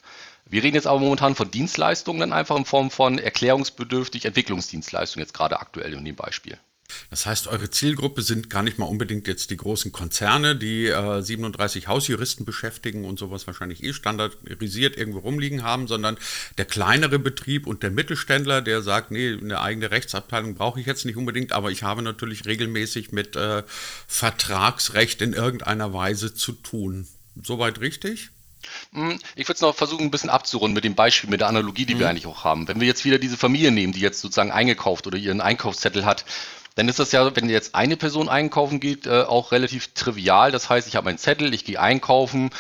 Wir 0.50 0.63
reden 0.63 0.75
jetzt 0.75 0.88
aber 0.88 1.00
momentan 1.00 1.35
von 1.35 1.51
Dienstleistungen 1.51 2.19
dann 2.19 2.33
einfach 2.33 2.56
in 2.56 2.65
Form 2.65 2.89
von 2.89 3.19
erklärungsbedürftig 3.19 4.25
Entwicklungsdienstleistungen, 4.25 5.24
jetzt 5.24 5.33
gerade 5.33 5.59
aktuell 5.59 5.94
in 5.94 6.06
dem 6.06 6.15
Beispiel. 6.15 6.57
Das 7.10 7.25
heißt, 7.25 7.48
eure 7.48 7.69
Zielgruppe 7.69 8.22
sind 8.22 8.50
gar 8.50 8.63
nicht 8.63 8.78
mal 8.78 8.86
unbedingt 8.86 9.28
jetzt 9.28 9.50
die 9.50 9.57
großen 9.57 9.92
Konzerne, 9.92 10.56
die 10.56 10.88
äh, 10.88 11.22
37 11.22 11.88
Hausjuristen 11.88 12.45
beschäftigen 12.45 13.06
und 13.06 13.19
sowas 13.19 13.48
wahrscheinlich 13.48 13.84
eh 13.84 13.94
standardisiert 13.94 14.98
irgendwo 14.98 15.19
rumliegen 15.19 15.63
haben, 15.63 15.88
sondern 15.88 16.18
der 16.57 16.66
kleinere 16.66 17.19
Betrieb 17.19 17.68
und 17.68 17.84
der 17.84 17.92
Mittelständler, 17.92 18.62
der 18.62 18.81
sagt, 18.81 19.12
nee, 19.12 19.34
eine 19.34 19.62
eigene 19.62 19.92
Rechtsabteilung 19.92 20.56
brauche 20.56 20.80
ich 20.80 20.86
jetzt 20.86 21.06
nicht 21.06 21.18
unbedingt, 21.18 21.51
aber 21.51 21.72
ich 21.72 21.84
habe 21.84 22.01
natürlich 22.01 22.45
regelmäßig 22.45 23.12
mit 23.12 23.36
äh, 23.36 23.63
Vertragsrecht 24.07 25.22
in 25.22 25.34
irgendeiner 25.34 25.94
Weise 25.94 26.34
zu 26.34 26.54
tun. 26.54 27.07
Soweit 27.44 27.80
richtig? 27.80 28.30
Hm, 28.94 29.19
ich 29.36 29.48
würde 29.48 29.56
es 29.56 29.62
noch 29.62 29.75
versuchen, 29.75 30.06
ein 30.06 30.12
bisschen 30.12 30.30
abzurunden 30.30 30.74
mit 30.74 30.84
dem 30.84 30.95
Beispiel, 30.95 31.30
mit 31.30 31.42
der 31.42 31.48
Analogie, 31.48 31.86
die 31.86 31.95
mhm. 31.95 32.00
wir 32.00 32.10
eigentlich 32.10 32.25
auch 32.25 32.44
haben. 32.44 32.68
Wenn 32.68 32.80
wir 32.80 32.88
jetzt 32.88 33.06
wieder 33.06 33.19
diese 33.19 33.38
Familie 33.38 33.72
nehmen, 33.72 33.94
die 33.94 34.00
jetzt 34.00 34.22
sozusagen 34.22 34.51
eingekauft 34.51 35.07
oder 35.07 35.18
ihren 35.18 35.42
Einkaufszettel 35.42 36.06
hat, 36.06 36.25
dann 36.77 36.88
ist 36.88 37.00
das 37.00 37.12
ja, 37.12 37.35
wenn 37.35 37.50
jetzt 37.50 37.74
eine 37.74 37.97
Person 37.97 38.29
einkaufen 38.29 38.79
geht, 38.79 39.07
äh, 39.07 39.24
auch 39.24 39.51
relativ 39.51 39.94
trivial. 39.95 40.51
Das 40.51 40.69
heißt, 40.69 40.88
ich 40.88 40.95
habe 40.95 41.06
meinen 41.06 41.18
Zettel, 41.18 41.53
ich 41.56 41.65
gehe 41.65 41.79
einkaufen, 41.79 42.51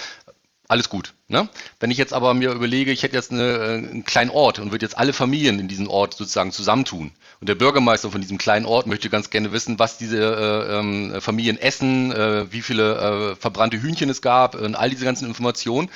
alles 0.67 0.89
gut. 0.89 1.13
Ne? 1.29 1.49
Wenn 1.81 1.91
ich 1.91 1.97
jetzt 1.97 2.13
aber 2.13 2.33
mir 2.33 2.53
überlege, 2.53 2.89
ich 2.91 3.03
hätte 3.03 3.17
jetzt 3.17 3.31
eine, 3.31 3.43
äh, 3.43 3.73
einen 3.73 4.05
kleinen 4.05 4.29
Ort 4.29 4.59
und 4.59 4.71
würde 4.71 4.85
jetzt 4.85 4.97
alle 4.97 5.11
Familien 5.11 5.59
in 5.59 5.67
diesem 5.67 5.89
Ort 5.89 6.13
sozusagen 6.13 6.53
zusammentun. 6.53 7.11
Und 7.41 7.49
der 7.49 7.55
Bürgermeister 7.55 8.09
von 8.11 8.21
diesem 8.21 8.37
kleinen 8.37 8.65
Ort 8.65 8.87
möchte 8.87 9.09
ganz 9.09 9.29
gerne 9.29 9.51
wissen, 9.51 9.77
was 9.77 9.97
diese 9.97 10.19
äh, 10.19 10.79
ähm, 10.79 11.19
Familien 11.19 11.57
essen, 11.57 12.13
äh, 12.13 12.51
wie 12.51 12.61
viele 12.61 13.33
äh, 13.33 13.35
verbrannte 13.35 13.81
Hühnchen 13.81 14.09
es 14.09 14.21
gab 14.21 14.55
und 14.55 14.75
all 14.75 14.89
diese 14.89 15.03
ganzen 15.03 15.27
Informationen 15.27 15.89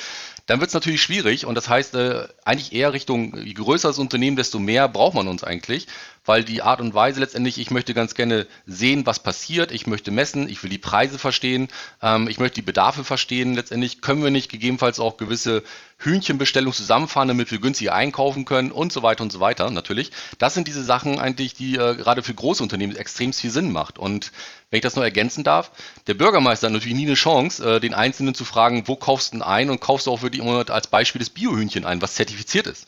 dann 0.51 0.59
wird 0.59 0.69
es 0.69 0.73
natürlich 0.73 1.01
schwierig 1.01 1.45
und 1.45 1.55
das 1.55 1.69
heißt 1.69 1.95
äh, 1.95 2.27
eigentlich 2.43 2.73
eher 2.73 2.91
Richtung, 2.91 3.37
je 3.37 3.53
größer 3.53 3.87
das 3.87 3.99
Unternehmen, 3.99 4.35
desto 4.35 4.59
mehr 4.59 4.89
braucht 4.89 5.13
man 5.13 5.29
uns 5.29 5.45
eigentlich, 5.45 5.87
weil 6.25 6.43
die 6.43 6.61
Art 6.61 6.81
und 6.81 6.93
Weise 6.93 7.19
letztendlich, 7.19 7.57
ich 7.57 7.71
möchte 7.71 7.93
ganz 7.93 8.15
gerne 8.15 8.47
sehen, 8.65 9.05
was 9.05 9.19
passiert, 9.19 9.71
ich 9.71 9.87
möchte 9.87 10.11
messen, 10.11 10.49
ich 10.49 10.61
will 10.61 10.69
die 10.69 10.77
Preise 10.77 11.17
verstehen, 11.17 11.69
ähm, 12.01 12.27
ich 12.27 12.39
möchte 12.39 12.55
die 12.55 12.65
Bedarfe 12.65 13.03
verstehen. 13.03 13.55
Letztendlich 13.55 14.01
können 14.01 14.23
wir 14.23 14.31
nicht 14.31 14.51
gegebenenfalls 14.51 14.99
auch 14.99 15.17
gewisse 15.21 15.63
Hühnchenbestellungen 15.99 16.73
zusammenfahren, 16.73 17.29
damit 17.29 17.51
wir 17.51 17.59
günstiger 17.59 17.93
einkaufen 17.93 18.43
können 18.43 18.71
und 18.71 18.91
so 18.91 19.03
weiter 19.03 19.23
und 19.23 19.31
so 19.31 19.39
weiter 19.39 19.69
natürlich. 19.71 20.11
Das 20.37 20.53
sind 20.53 20.67
diese 20.67 20.83
Sachen 20.83 21.19
eigentlich, 21.19 21.53
die 21.53 21.75
äh, 21.75 21.95
gerade 21.95 22.23
für 22.23 22.33
große 22.33 22.61
Unternehmen 22.61 22.95
extrem 22.95 23.31
viel 23.31 23.51
Sinn 23.51 23.71
macht. 23.71 23.97
Und 23.97 24.31
wenn 24.69 24.77
ich 24.77 24.83
das 24.83 24.95
nur 24.95 25.05
ergänzen 25.05 25.43
darf, 25.43 25.71
der 26.07 26.15
Bürgermeister 26.15 26.67
hat 26.67 26.73
natürlich 26.73 26.97
nie 26.97 27.05
eine 27.05 27.15
Chance, 27.15 27.77
äh, 27.77 27.79
den 27.79 27.93
Einzelnen 27.93 28.35
zu 28.35 28.43
fragen, 28.43 28.87
wo 28.87 28.95
kaufst 28.95 29.31
du 29.31 29.37
denn 29.37 29.43
ein 29.43 29.69
und 29.69 29.79
kaufst 29.79 30.07
du 30.07 30.11
auch 30.11 30.19
für 30.19 30.31
die 30.31 30.41
als 30.41 30.87
Beispiel 30.87 31.19
das 31.19 31.29
Biohühnchen 31.29 31.85
ein, 31.85 32.01
was 32.01 32.15
zertifiziert 32.15 32.67
ist. 32.67 32.87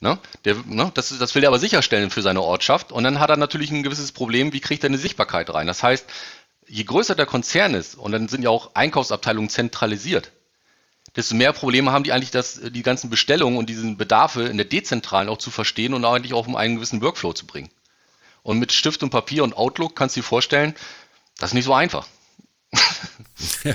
Ne? 0.00 0.18
Der, 0.44 0.56
ne? 0.66 0.90
Das, 0.94 1.16
das, 1.18 1.34
will 1.34 1.44
er 1.44 1.48
aber 1.48 1.58
sicherstellen 1.58 2.10
für 2.10 2.22
seine 2.22 2.42
Ortschaft. 2.42 2.92
Und 2.92 3.04
dann 3.04 3.20
hat 3.20 3.30
er 3.30 3.36
natürlich 3.36 3.70
ein 3.70 3.82
gewisses 3.82 4.12
Problem, 4.12 4.52
wie 4.52 4.60
kriegt 4.60 4.84
er 4.84 4.88
eine 4.88 4.98
Sichtbarkeit 4.98 5.52
rein? 5.52 5.66
Das 5.66 5.82
heißt, 5.82 6.06
je 6.68 6.84
größer 6.84 7.14
der 7.14 7.26
Konzern 7.26 7.74
ist, 7.74 7.94
und 7.94 8.12
dann 8.12 8.28
sind 8.28 8.42
ja 8.42 8.50
auch 8.50 8.74
Einkaufsabteilungen 8.74 9.50
zentralisiert, 9.50 10.32
desto 11.16 11.34
mehr 11.34 11.52
Probleme 11.52 11.92
haben 11.92 12.04
die 12.04 12.12
eigentlich, 12.12 12.30
das, 12.30 12.60
die 12.62 12.82
ganzen 12.82 13.10
Bestellungen 13.10 13.58
und 13.58 13.68
diesen 13.68 13.96
Bedarfe 13.96 14.42
in 14.44 14.56
der 14.56 14.66
dezentralen 14.66 15.28
auch 15.28 15.38
zu 15.38 15.50
verstehen 15.50 15.94
und 15.94 16.04
eigentlich 16.04 16.34
auch 16.34 16.46
um 16.46 16.56
einen 16.56 16.76
gewissen 16.76 17.00
Workflow 17.00 17.32
zu 17.32 17.46
bringen. 17.46 17.70
Und 18.42 18.58
mit 18.58 18.72
Stift 18.72 19.02
und 19.02 19.10
Papier 19.10 19.44
und 19.44 19.56
Outlook 19.56 19.96
kannst 19.96 20.16
du 20.16 20.20
dir 20.20 20.26
vorstellen, 20.26 20.74
das 21.38 21.50
ist 21.50 21.54
nicht 21.54 21.64
so 21.64 21.74
einfach. 21.74 22.06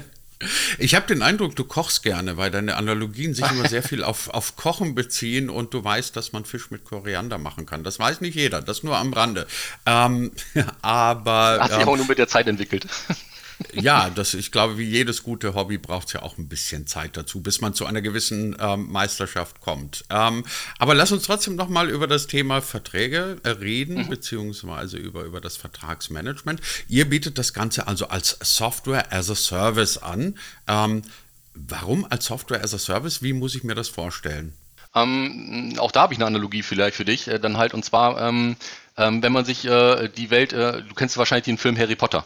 Ich 0.78 0.96
habe 0.96 1.06
den 1.06 1.22
Eindruck, 1.22 1.58
du 1.58 1.66
kochst 1.66 2.02
gerne, 2.02 2.38
weil 2.38 2.50
deine 2.50 2.78
Analogien 2.78 3.34
sich 3.34 3.50
immer 3.52 3.68
sehr 3.68 3.84
viel 3.84 4.06
auf, 4.06 4.30
auf 4.30 4.56
Kochen 4.56 4.96
beziehen 4.96 5.50
und 5.50 5.74
du 5.74 5.84
weißt, 5.84 6.16
dass 6.16 6.32
man 6.32 6.46
Fisch 6.46 6.72
mit 6.72 6.86
Koriander 6.86 7.38
machen 7.38 7.66
kann. 7.66 7.84
Das 7.84 8.00
weiß 8.00 8.22
nicht 8.22 8.36
jeder, 8.36 8.62
das 8.62 8.82
nur 8.82 8.96
am 8.98 9.12
Rande. 9.12 9.48
Ähm, 9.86 10.32
aber. 10.82 11.60
Hat 11.60 11.72
sich 11.72 11.82
ähm, 11.82 11.90
auch 11.90 11.98
nur 11.98 12.08
mit 12.08 12.20
der 12.20 12.30
Zeit 12.30 12.48
entwickelt 12.48 12.88
ja, 13.74 14.10
das, 14.10 14.34
ich 14.34 14.52
glaube, 14.52 14.78
wie 14.78 14.86
jedes 14.86 15.24
gute 15.24 15.54
Hobby 15.54 15.78
braucht 15.78 16.08
es 16.08 16.14
ja 16.14 16.22
auch 16.22 16.38
ein 16.38 16.48
bisschen 16.48 16.88
Zeit 16.88 17.18
dazu, 17.18 17.42
bis 17.42 17.62
man 17.62 17.74
zu 17.74 17.86
einer 17.86 18.02
gewissen 18.02 18.56
ähm, 18.60 18.92
Meisterschaft 18.92 19.60
kommt. 19.60 20.06
Ähm, 20.10 20.46
aber 20.78 20.96
lass 20.96 21.12
uns 21.12 21.24
trotzdem 21.24 21.56
noch 21.56 21.70
mal 21.70 21.90
über 21.90 22.08
das 22.08 22.28
Thema 22.28 22.62
Verträge 22.62 23.38
äh, 23.44 23.50
reden, 23.50 24.04
mhm. 24.04 24.10
beziehungsweise 24.10 24.98
über, 24.98 25.24
über 25.24 25.42
das 25.42 25.58
Vertragsmanagement. 25.58 26.62
Ihr 26.88 27.10
bietet 27.10 27.38
das 27.38 27.54
Ganze 27.54 27.88
also 27.88 28.08
als 28.08 28.38
Software 28.42 29.12
as 29.12 29.30
a 29.30 29.36
Service 29.36 29.98
an. 29.98 30.38
Ähm, 30.68 31.02
warum 31.54 32.06
als 32.10 32.26
Software 32.26 32.64
as 32.64 32.74
a 32.74 32.80
Service? 32.80 33.22
Wie 33.22 33.34
muss 33.34 33.56
ich 33.56 33.64
mir 33.64 33.76
das 33.76 33.90
vorstellen? 33.90 34.54
Ähm, 34.96 35.76
auch 35.78 35.92
da 35.92 36.02
habe 36.02 36.14
ich 36.14 36.20
eine 36.20 36.26
Analogie 36.26 36.64
vielleicht 36.64 36.96
für 36.96 37.06
dich, 37.06 37.28
äh, 37.28 37.40
dann 37.40 37.58
halt, 37.58 37.74
und 37.74 37.86
zwar, 37.86 38.20
ähm, 38.22 38.56
ähm, 38.98 39.22
wenn 39.22 39.32
man 39.32 39.46
sich 39.46 39.66
äh, 39.66 40.10
die 40.10 40.30
Welt, 40.30 40.54
äh, 40.54 40.82
du 40.84 40.94
kennst 40.96 41.18
wahrscheinlich 41.18 41.46
den 41.46 41.58
Film 41.58 41.78
Harry 41.78 41.96
Potter. 41.96 42.26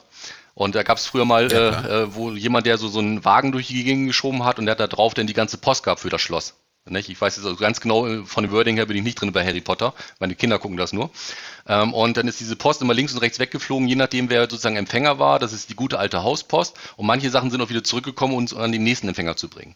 Und 0.55 0.75
da 0.75 0.83
gab 0.83 0.97
es 0.97 1.05
früher 1.05 1.25
mal, 1.25 1.51
ja, 1.51 1.69
äh, 1.69 2.03
äh, 2.03 2.15
wo 2.15 2.31
jemand, 2.31 2.65
der 2.65 2.77
so, 2.77 2.87
so 2.87 2.99
einen 2.99 3.25
Wagen 3.25 3.51
durch 3.51 3.67
die 3.67 3.83
Gegend 3.83 4.07
geschoben 4.07 4.45
hat 4.45 4.59
und 4.59 4.65
der 4.65 4.73
hat 4.73 4.79
da 4.79 4.87
drauf 4.87 5.13
dann 5.13 5.27
die 5.27 5.33
ganze 5.33 5.57
Post 5.57 5.83
gehabt 5.83 6.01
für 6.01 6.09
das 6.09 6.21
Schloss. 6.21 6.55
Nicht? 6.85 7.07
Ich 7.07 7.19
weiß 7.19 7.37
jetzt 7.37 7.45
also 7.45 7.57
ganz 7.57 7.79
genau, 7.79 8.05
äh, 8.05 8.25
von 8.25 8.43
dem 8.43 8.51
Wording 8.51 8.75
her 8.75 8.85
bin 8.85 8.97
ich 8.97 9.03
nicht 9.03 9.19
drin 9.19 9.31
bei 9.31 9.45
Harry 9.45 9.61
Potter. 9.61 9.93
Meine 10.19 10.35
Kinder 10.35 10.59
gucken 10.59 10.77
das 10.77 10.91
nur. 10.91 11.09
Ähm, 11.65 11.93
und 11.93 12.17
dann 12.17 12.27
ist 12.27 12.41
diese 12.41 12.57
Post 12.57 12.81
immer 12.81 12.93
links 12.93 13.13
und 13.13 13.19
rechts 13.19 13.39
weggeflogen, 13.39 13.87
je 13.87 13.95
nachdem, 13.95 14.29
wer 14.29 14.41
sozusagen 14.41 14.75
Empfänger 14.75 15.17
war. 15.17 15.39
Das 15.39 15.53
ist 15.53 15.69
die 15.69 15.75
gute 15.75 15.97
alte 15.97 16.23
Hauspost. 16.23 16.77
Und 16.97 17.05
manche 17.05 17.29
Sachen 17.29 17.51
sind 17.51 17.61
auch 17.61 17.69
wieder 17.69 17.85
zurückgekommen, 17.85 18.33
um 18.33 18.39
uns 18.39 18.53
an 18.53 18.73
den 18.73 18.83
nächsten 18.83 19.07
Empfänger 19.07 19.37
zu 19.37 19.47
bringen. 19.47 19.75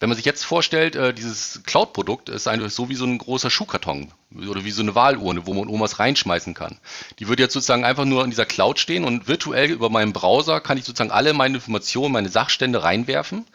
Wenn 0.00 0.10
man 0.10 0.16
sich 0.16 0.26
jetzt 0.26 0.44
vorstellt, 0.44 0.96
äh, 0.96 1.14
dieses 1.14 1.62
Cloud-Produkt 1.64 2.28
ist 2.28 2.46
eigentlich 2.46 2.74
so 2.74 2.90
wie 2.90 2.94
so 2.94 3.06
ein 3.06 3.16
großer 3.16 3.48
Schuhkarton 3.48 4.12
oder 4.36 4.64
wie 4.64 4.70
so 4.70 4.82
eine 4.82 4.94
Wahlurne, 4.94 5.46
wo 5.46 5.54
man 5.54 5.64
irgendwas 5.64 5.98
reinschmeißen 5.98 6.54
kann. 6.54 6.78
Die 7.18 7.28
würde 7.28 7.42
jetzt 7.42 7.52
sozusagen 7.52 7.84
einfach 7.84 8.04
nur 8.04 8.24
in 8.24 8.30
dieser 8.30 8.46
Cloud 8.46 8.78
stehen 8.78 9.04
und 9.04 9.28
virtuell 9.28 9.70
über 9.70 9.90
meinen 9.90 10.12
Browser 10.12 10.60
kann 10.60 10.78
ich 10.78 10.84
sozusagen 10.84 11.10
alle 11.10 11.32
meine 11.32 11.56
Informationen, 11.56 12.12
meine 12.12 12.28
Sachstände 12.28 12.82
reinwerfen 12.82 13.46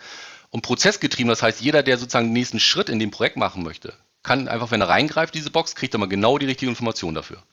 und 0.50 0.62
prozessgetrieben, 0.62 1.29
das 1.29 1.43
heißt, 1.43 1.62
jeder, 1.62 1.83
der 1.83 1.98
sozusagen 1.98 2.27
den 2.27 2.33
nächsten 2.33 2.59
Schritt 2.59 2.89
in 2.89 3.00
dem 3.00 3.12
Projekt 3.12 3.38
machen 3.38 3.63
möchte, 3.63 3.93
kann 4.24 4.48
einfach, 4.48 4.71
wenn 4.71 4.81
er 4.81 4.89
reingreift, 4.89 5.36
diese 5.36 5.51
Box, 5.51 5.75
kriegt 5.75 5.93
er 5.93 6.00
mal 6.00 6.07
genau 6.07 6.38
die 6.38 6.45
richtige 6.45 6.69
Information 6.69 7.13
dafür. 7.13 7.43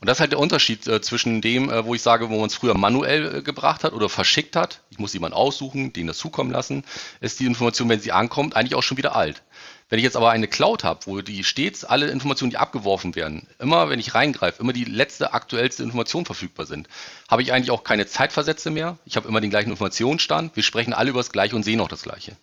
Und 0.00 0.08
das 0.08 0.18
ist 0.18 0.20
halt 0.20 0.32
der 0.32 0.38
Unterschied 0.38 0.86
äh, 0.86 1.00
zwischen 1.00 1.40
dem, 1.40 1.70
äh, 1.70 1.84
wo 1.84 1.94
ich 1.94 2.02
sage, 2.02 2.30
wo 2.30 2.38
man 2.38 2.46
es 2.46 2.54
früher 2.54 2.74
manuell 2.74 3.38
äh, 3.38 3.42
gebracht 3.42 3.82
hat 3.82 3.92
oder 3.92 4.08
verschickt 4.08 4.54
hat. 4.54 4.82
Ich 4.90 4.98
muss 4.98 5.12
jemanden 5.12 5.36
aussuchen, 5.36 5.92
den 5.92 6.06
das 6.06 6.18
zukommen 6.18 6.52
lassen, 6.52 6.84
ist 7.20 7.40
die 7.40 7.46
Information, 7.46 7.88
wenn 7.88 8.00
sie 8.00 8.12
ankommt, 8.12 8.54
eigentlich 8.54 8.76
auch 8.76 8.82
schon 8.82 8.96
wieder 8.96 9.16
alt. 9.16 9.42
Wenn 9.88 9.98
ich 9.98 10.04
jetzt 10.04 10.16
aber 10.16 10.30
eine 10.30 10.48
Cloud 10.48 10.84
habe, 10.84 11.00
wo 11.06 11.20
die 11.22 11.44
stets 11.44 11.84
alle 11.84 12.10
Informationen, 12.10 12.50
die 12.50 12.58
abgeworfen 12.58 13.14
werden, 13.14 13.46
immer 13.58 13.88
wenn 13.88 13.98
ich 13.98 14.14
reingreife, 14.14 14.62
immer 14.62 14.74
die 14.74 14.84
letzte, 14.84 15.32
aktuellste 15.32 15.82
Information 15.82 16.26
verfügbar 16.26 16.66
sind, 16.66 16.88
habe 17.28 17.42
ich 17.42 17.52
eigentlich 17.52 17.70
auch 17.70 17.84
keine 17.84 18.06
Zeitversätze 18.06 18.70
mehr. 18.70 18.98
Ich 19.06 19.16
habe 19.16 19.28
immer 19.28 19.40
den 19.40 19.50
gleichen 19.50 19.70
Informationsstand. 19.70 20.56
Wir 20.56 20.62
sprechen 20.62 20.92
alle 20.92 21.10
über 21.10 21.20
das 21.20 21.32
Gleiche 21.32 21.56
und 21.56 21.62
sehen 21.62 21.80
auch 21.80 21.88
das 21.88 22.02
Gleiche. 22.02 22.36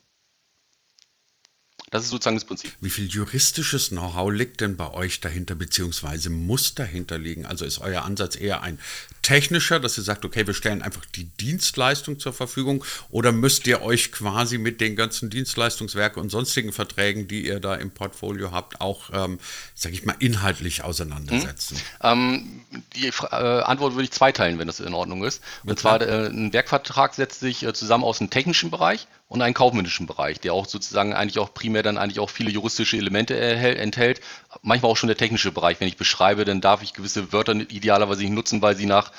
Das 1.96 2.04
ist 2.04 2.10
sozusagen 2.10 2.36
das 2.36 2.44
Prinzip. 2.44 2.74
Wie 2.82 2.90
viel 2.90 3.08
juristisches 3.08 3.88
Know-how 3.88 4.30
liegt 4.30 4.60
denn 4.60 4.75
bei 4.75 4.92
euch 4.92 5.22
dahinter, 5.22 5.56
beziehungsweise 5.56 6.30
muss 6.30 6.75
dahinter 6.75 7.18
liegen? 7.18 7.46
Also 7.46 7.64
ist 7.64 7.80
euer 7.80 8.04
Ansatz 8.04 8.36
eher 8.36 8.64
ein 8.64 8.80
technischer, 9.22 9.80
dass 9.80 9.98
ihr 9.98 10.04
sagt, 10.04 10.25
okay, 10.25 10.46
wir 10.46 10.54
stellen 10.54 10.82
einfach 10.82 11.06
die 11.06 11.24
Dienstleistung 11.24 12.20
zur 12.20 12.34
Verfügung 12.34 12.84
oder 13.10 13.32
müsst 13.32 13.66
ihr 13.66 13.82
euch 13.82 14.12
quasi 14.12 14.58
mit 14.58 14.82
den 14.82 14.98
ganzen 14.98 15.30
Dienstleistungswerken 15.30 16.22
und 16.22 16.30
sonstigen 16.30 16.74
Verträgen, 16.74 17.30
die 17.30 17.48
ihr 17.48 17.62
da 17.62 17.75
im 17.75 17.92
Portfolio 17.92 18.52
habt, 18.52 18.82
auch, 18.82 19.10
ähm, 19.14 19.40
sage 19.74 19.96
ich 19.96 20.04
mal, 20.04 20.18
inhaltlich 20.20 20.84
auseinandersetzen? 20.84 21.78
Hm. 22.02 22.66
Ähm, 22.74 22.84
die 22.98 23.08
äh, 23.08 23.62
Antwort 23.62 23.94
würde 23.94 24.04
ich 24.04 24.12
zweiteilen, 24.12 24.60
wenn 24.60 24.68
das 24.68 24.82
in 24.82 24.94
Ordnung 24.94 25.24
ist. 25.24 25.42
Und 25.64 25.70
ja, 25.70 25.75
zwar, 25.78 26.02
äh, 26.02 26.28
ein 26.28 26.52
Werkvertrag 26.52 27.16
setzt 27.16 27.40
sich 27.40 27.64
äh, 27.64 27.74
zusammen 27.74 28.04
aus 28.04 28.18
dem 28.18 28.30
technischen 28.30 28.70
Bereich 28.70 29.08
und 29.27 29.41
einem 29.41 29.53
kaufmännischen 29.53 30.08
Bereich, 30.08 30.39
der 30.39 30.53
auch 30.53 30.65
sozusagen 30.65 31.13
eigentlich 31.13 31.39
auch 31.39 31.53
primär 31.53 31.84
dann 31.84 31.98
eigentlich 31.98 32.20
auch 32.20 32.29
viele 32.29 32.51
juristische 32.51 32.98
Elemente 32.98 33.38
enthält. 33.38 34.22
Manchmal 34.62 34.91
auch 34.91 34.98
schon 34.98 35.08
der 35.08 35.17
technische 35.17 35.51
Bereich. 35.51 35.79
Wenn 35.79 35.88
ich 35.88 35.98
beschreibe, 35.98 36.46
dann 36.46 36.62
darf 36.62 36.84
ich 36.84 36.94
gewisse 36.94 37.34
Wörter 37.34 37.53
idealerweise 37.53 38.22
nicht 38.22 38.34
nutzen, 38.34 38.62
weil 38.62 38.75
sie 38.75 38.86
nach 38.86 39.12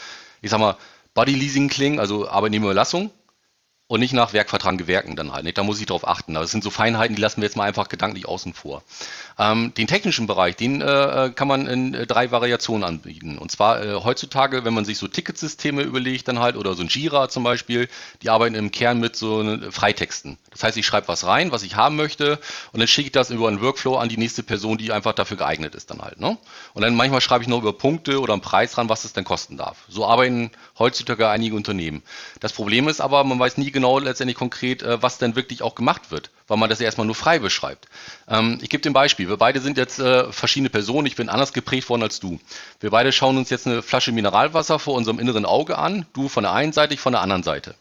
ich 0.42 0.50
sag 0.50 0.60
mal, 0.60 0.76
Body 1.14 1.34
Leasing 1.34 1.68
klingen, 1.68 1.98
also 1.98 2.28
Arbeitnehmerüberlassung 2.28 3.10
und 3.88 4.00
nicht 4.00 4.12
nach 4.12 4.32
Werkvertrag 4.32 4.78
Gewerken 4.78 5.14
dann 5.14 5.32
halt. 5.32 5.44
Nicht? 5.44 5.58
Da 5.58 5.62
muss 5.62 5.78
ich 5.78 5.86
darauf 5.86 6.06
achten. 6.06 6.34
Das 6.34 6.50
sind 6.50 6.64
so 6.64 6.70
Feinheiten, 6.70 7.14
die 7.14 7.22
lassen 7.22 7.40
wir 7.40 7.46
jetzt 7.46 7.56
mal 7.56 7.64
einfach 7.64 7.88
gedanklich 7.88 8.26
außen 8.26 8.52
vor. 8.52 8.82
Ähm, 9.38 9.72
den 9.74 9.86
technischen 9.86 10.26
Bereich, 10.26 10.56
den 10.56 10.80
äh, 10.80 11.30
kann 11.34 11.46
man 11.46 11.66
in 11.66 11.94
äh, 11.94 12.06
drei 12.06 12.30
Variationen 12.30 12.84
anbieten. 12.84 13.38
Und 13.38 13.52
zwar 13.52 13.84
äh, 13.84 13.94
heutzutage, 14.02 14.64
wenn 14.64 14.74
man 14.74 14.84
sich 14.84 14.98
so 14.98 15.06
Ticketsysteme 15.06 15.82
überlegt, 15.82 16.26
dann 16.26 16.40
halt, 16.40 16.56
oder 16.56 16.74
so 16.74 16.82
ein 16.82 16.88
Jira 16.88 17.28
zum 17.28 17.44
Beispiel, 17.44 17.88
die 18.22 18.30
arbeiten 18.30 18.54
im 18.54 18.72
Kern 18.72 18.98
mit 18.98 19.14
so 19.14 19.42
äh, 19.42 19.70
Freitexten. 19.70 20.38
Das 20.50 20.64
heißt, 20.64 20.76
ich 20.78 20.86
schreibe 20.86 21.08
was 21.08 21.26
rein, 21.26 21.52
was 21.52 21.62
ich 21.62 21.76
haben 21.76 21.96
möchte, 21.96 22.40
und 22.72 22.80
dann 22.80 22.88
schicke 22.88 23.06
ich 23.06 23.12
das 23.12 23.30
über 23.30 23.46
einen 23.46 23.60
Workflow 23.60 23.96
an 23.96 24.08
die 24.08 24.16
nächste 24.16 24.42
Person, 24.42 24.78
die 24.78 24.90
einfach 24.90 25.12
dafür 25.12 25.36
geeignet 25.36 25.74
ist 25.74 25.90
dann 25.90 26.00
halt. 26.00 26.18
Ne? 26.18 26.38
Und 26.72 26.82
dann 26.82 26.94
manchmal 26.94 27.20
schreibe 27.20 27.42
ich 27.42 27.48
noch 27.48 27.58
über 27.58 27.74
Punkte 27.74 28.20
oder 28.20 28.32
einen 28.32 28.42
Preis 28.42 28.78
ran, 28.78 28.88
was 28.88 29.04
es 29.04 29.12
denn 29.12 29.24
kosten 29.24 29.58
darf. 29.58 29.76
So 29.88 30.06
arbeiten 30.06 30.50
heutzutage 30.78 31.28
einige 31.28 31.54
Unternehmen. 31.54 32.02
Das 32.40 32.52
Problem 32.52 32.88
ist 32.88 33.00
aber, 33.00 33.22
man 33.22 33.38
weiß 33.38 33.58
nie 33.58 33.70
genau 33.76 33.98
letztendlich 33.98 34.38
konkret, 34.38 34.82
äh, 34.82 35.02
was 35.02 35.18
denn 35.18 35.36
wirklich 35.36 35.62
auch 35.62 35.74
gemacht 35.74 36.10
wird, 36.10 36.30
weil 36.48 36.56
man 36.56 36.70
das 36.70 36.78
ja 36.78 36.86
erstmal 36.86 37.06
nur 37.06 37.14
frei 37.14 37.38
beschreibt. 37.38 37.88
Ähm, 38.26 38.58
ich 38.62 38.70
gebe 38.70 38.82
dir 38.82 38.90
ein 38.90 38.94
Beispiel. 38.94 39.28
Wir 39.28 39.36
beide 39.36 39.60
sind 39.60 39.76
jetzt 39.76 39.98
äh, 39.98 40.32
verschiedene 40.32 40.70
Personen. 40.70 41.06
Ich 41.06 41.16
bin 41.16 41.28
anders 41.28 41.52
geprägt 41.52 41.90
worden 41.90 42.02
als 42.02 42.18
du. 42.18 42.40
Wir 42.80 42.90
beide 42.90 43.12
schauen 43.12 43.36
uns 43.36 43.50
jetzt 43.50 43.66
eine 43.66 43.82
Flasche 43.82 44.12
Mineralwasser 44.12 44.78
vor 44.78 44.94
unserem 44.94 45.18
inneren 45.18 45.44
Auge 45.44 45.76
an. 45.76 46.06
Du 46.14 46.28
von 46.28 46.44
der 46.44 46.52
einen 46.52 46.72
Seite, 46.72 46.94
ich 46.94 47.00
von 47.00 47.12
der 47.12 47.20
anderen 47.20 47.42
Seite. 47.42 47.74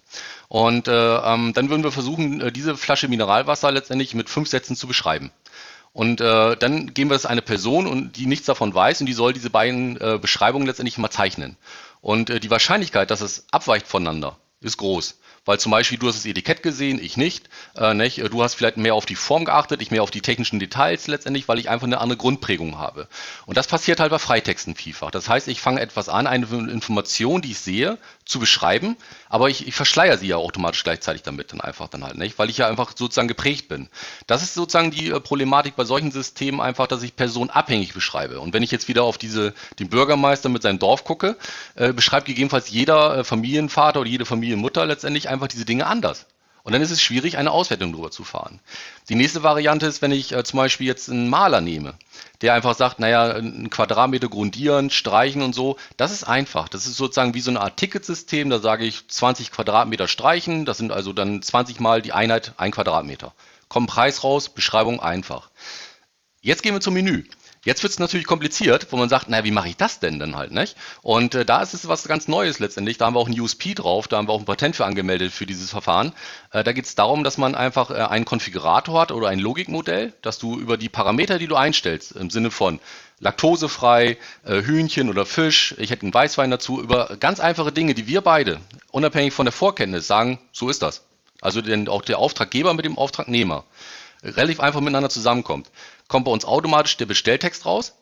Und 0.49 0.87
äh, 0.89 1.17
ähm, 1.17 1.53
dann 1.53 1.69
würden 1.69 1.83
wir 1.83 1.91
versuchen, 1.91 2.51
diese 2.53 2.75
Flasche 2.75 3.07
Mineralwasser 3.07 3.71
letztendlich 3.71 4.13
mit 4.13 4.29
fünf 4.29 4.49
Sätzen 4.49 4.75
zu 4.75 4.85
beschreiben. 4.85 5.31
Und 5.95 6.19
äh, 6.19 6.57
dann 6.57 6.93
geben 6.93 7.09
wir 7.09 7.15
es 7.15 7.25
eine 7.25 7.41
Person, 7.41 7.87
und 7.87 8.17
die 8.17 8.25
nichts 8.25 8.45
davon 8.45 8.73
weiß, 8.73 8.99
und 8.99 9.05
die 9.05 9.13
soll 9.13 9.31
diese 9.31 9.49
beiden 9.49 9.95
äh, 10.01 10.19
Beschreibungen 10.21 10.67
letztendlich 10.67 10.97
mal 10.97 11.09
zeichnen. 11.09 11.55
Und 12.01 12.29
äh, 12.29 12.41
die 12.41 12.51
Wahrscheinlichkeit, 12.51 13.09
dass 13.11 13.21
es 13.21 13.45
abweicht 13.49 13.87
voneinander, 13.87 14.35
ist 14.59 14.75
groß. 14.75 15.17
Weil 15.45 15.59
zum 15.59 15.71
Beispiel 15.71 15.97
du 15.97 16.07
hast 16.07 16.17
das 16.17 16.25
Etikett 16.25 16.63
gesehen, 16.63 16.99
ich 17.01 17.17
nicht, 17.17 17.49
äh, 17.75 17.93
nicht. 17.93 18.17
Du 18.17 18.43
hast 18.43 18.55
vielleicht 18.55 18.77
mehr 18.77 18.95
auf 18.95 19.05
die 19.05 19.15
Form 19.15 19.45
geachtet, 19.45 19.81
ich 19.81 19.91
mehr 19.91 20.03
auf 20.03 20.11
die 20.11 20.21
technischen 20.21 20.59
Details 20.59 21.07
letztendlich, 21.07 21.47
weil 21.47 21.59
ich 21.59 21.69
einfach 21.69 21.85
eine 21.85 22.01
andere 22.01 22.17
Grundprägung 22.17 22.77
habe. 22.79 23.07
Und 23.45 23.57
das 23.57 23.67
passiert 23.67 23.99
halt 23.99 24.09
bei 24.09 24.19
Freitexten 24.19 24.75
vielfach. 24.75 25.11
Das 25.11 25.29
heißt, 25.29 25.47
ich 25.47 25.61
fange 25.61 25.81
etwas 25.81 26.09
an, 26.09 26.27
eine 26.27 26.45
Information, 26.47 27.41
die 27.41 27.51
ich 27.51 27.59
sehe, 27.59 27.97
zu 28.25 28.39
beschreiben, 28.39 28.97
aber 29.29 29.49
ich, 29.49 29.67
ich 29.67 29.75
verschleier 29.75 30.17
sie 30.17 30.27
ja 30.27 30.37
automatisch 30.37 30.83
gleichzeitig 30.83 31.21
damit 31.21 31.51
dann 31.51 31.61
einfach 31.61 31.87
dann 31.87 32.03
halt, 32.03 32.17
nicht? 32.17 32.39
Weil 32.39 32.49
ich 32.49 32.57
ja 32.57 32.67
einfach 32.67 32.93
sozusagen 32.95 33.27
geprägt 33.27 33.67
bin. 33.67 33.87
Das 34.25 34.41
ist 34.41 34.55
sozusagen 34.55 34.91
die 34.91 35.09
äh, 35.09 35.19
Problematik 35.19 35.75
bei 35.75 35.85
solchen 35.85 36.11
Systemen 36.11 36.59
einfach, 36.59 36.87
dass 36.87 37.03
ich 37.03 37.15
personenabhängig 37.15 37.93
beschreibe. 37.93 38.39
Und 38.39 38.53
wenn 38.53 38.63
ich 38.63 38.71
jetzt 38.71 38.87
wieder 38.87 39.03
auf 39.03 39.17
diese, 39.17 39.53
den 39.79 39.89
Bürgermeister 39.89 40.49
mit 40.49 40.63
seinem 40.63 40.79
Dorf 40.79 41.03
gucke, 41.03 41.37
äh, 41.75 41.93
beschreibt 41.93 42.25
gegebenenfalls 42.25 42.69
jeder 42.69 43.19
äh, 43.19 43.23
Familienvater 43.23 44.01
oder 44.01 44.09
jede 44.09 44.25
Familienmutter 44.25 44.85
letztendlich 44.85 45.29
einfach 45.29 45.47
diese 45.47 45.65
Dinge 45.65 45.85
anders. 45.85 46.25
Und 46.65 46.73
dann 46.73 46.81
ist 46.81 46.89
es 46.89 46.99
schwierig, 46.99 47.37
eine 47.37 47.51
Auswertung 47.51 47.93
drüber 47.93 48.09
zu 48.09 48.23
fahren. 48.23 48.59
Die 49.07 49.13
nächste 49.13 49.43
Variante 49.43 49.85
ist, 49.85 50.01
wenn 50.01 50.11
ich 50.11 50.31
äh, 50.31 50.43
zum 50.43 50.57
Beispiel 50.57 50.87
jetzt 50.87 51.11
einen 51.11 51.29
Maler 51.29 51.61
nehme, 51.61 51.93
der 52.41 52.55
einfach 52.55 52.75
sagt, 52.75 52.99
naja, 52.99 53.35
ein 53.35 53.69
Quadratmeter 53.69 54.29
grundieren, 54.29 54.89
streichen 54.89 55.43
und 55.43 55.53
so, 55.53 55.77
das 55.95 56.11
ist 56.11 56.23
einfach. 56.23 56.67
Das 56.67 56.87
ist 56.87 56.97
sozusagen 56.97 57.35
wie 57.35 57.41
so 57.41 57.51
eine 57.51 57.61
Art 57.61 57.77
Ticketsystem, 57.77 58.49
da 58.49 58.57
sage 58.57 58.83
ich 58.83 59.07
20 59.07 59.51
Quadratmeter 59.51 60.07
streichen, 60.07 60.65
das 60.65 60.79
sind 60.79 60.91
also 60.91 61.13
dann 61.13 61.43
20 61.43 61.79
mal 61.79 62.01
die 62.01 62.13
Einheit 62.13 62.53
ein 62.57 62.71
Quadratmeter. 62.71 63.35
Kommt 63.67 63.91
Preis 63.91 64.23
raus, 64.23 64.49
Beschreibung 64.49 64.99
einfach. 64.99 65.51
Jetzt 66.41 66.63
gehen 66.63 66.73
wir 66.73 66.81
zum 66.81 66.95
Menü. 66.95 67.25
Jetzt 67.65 67.81
wird 67.81 67.91
es 67.91 67.97
natürlich 67.97 68.27
kompliziert, 68.27 68.87
wo 68.91 68.97
man 68.97 69.09
sagt, 69.09 69.27
naja, 69.27 69.43
wie 69.43 69.49
mache 69.49 69.69
ich 69.69 69.75
das 69.75 69.99
denn 69.99 70.19
dann 70.19 70.35
halt, 70.35 70.51
nicht? 70.51 70.77
Und 71.01 71.33
äh, 71.33 71.45
da 71.45 71.63
ist 71.63 71.73
es 71.73 71.87
was 71.87 72.03
ganz 72.03 72.27
Neues 72.27 72.59
letztendlich. 72.59 72.99
Da 72.99 73.07
haben 73.07 73.15
wir 73.15 73.19
auch 73.19 73.27
ein 73.27 73.39
USP 73.39 73.73
drauf, 73.73 74.07
da 74.07 74.17
haben 74.17 74.27
wir 74.27 74.33
auch 74.33 74.39
ein 74.39 74.45
Patent 74.45 74.75
für 74.75 74.85
angemeldet 74.85 75.33
für 75.33 75.47
dieses 75.47 75.71
Verfahren. 75.71 76.13
Äh, 76.51 76.63
da 76.63 76.73
geht 76.73 76.85
es 76.85 76.93
darum, 76.93 77.23
dass 77.23 77.39
man 77.39 77.55
einfach 77.55 77.89
äh, 77.89 77.95
einen 77.95 78.23
Konfigurator 78.23 79.01
hat 79.01 79.11
oder 79.11 79.29
ein 79.29 79.39
Logikmodell, 79.39 80.13
dass 80.21 80.37
du 80.37 80.59
über 80.59 80.77
die 80.77 80.89
Parameter, 80.89 81.39
die 81.39 81.47
du 81.47 81.55
einstellst, 81.55 82.11
im 82.11 82.29
Sinne 82.29 82.51
von 82.51 82.79
laktosefrei, 83.19 84.19
äh, 84.43 84.61
Hühnchen 84.61 85.09
oder 85.09 85.25
Fisch, 85.25 85.73
ich 85.79 85.89
hätte 85.89 86.03
einen 86.03 86.13
Weißwein 86.13 86.51
dazu, 86.51 86.79
über 86.79 87.17
ganz 87.19 87.39
einfache 87.39 87.71
Dinge, 87.71 87.95
die 87.95 88.05
wir 88.05 88.21
beide, 88.21 88.59
unabhängig 88.91 89.33
von 89.33 89.47
der 89.47 89.53
Vorkenntnis, 89.53 90.05
sagen, 90.05 90.37
so 90.51 90.69
ist 90.69 90.83
das. 90.83 91.01
Also 91.41 91.63
denn 91.63 91.87
auch 91.87 92.03
der 92.03 92.19
Auftraggeber 92.19 92.75
mit 92.75 92.85
dem 92.85 92.95
Auftragnehmer 92.97 93.63
relativ 94.23 94.59
einfach 94.59 94.81
miteinander 94.81 95.09
zusammenkommt 95.09 95.69
kommt 96.07 96.25
bei 96.25 96.31
uns 96.31 96.45
automatisch 96.45 96.97
der 96.97 97.05
Bestelltext 97.05 97.65
raus. 97.65 97.95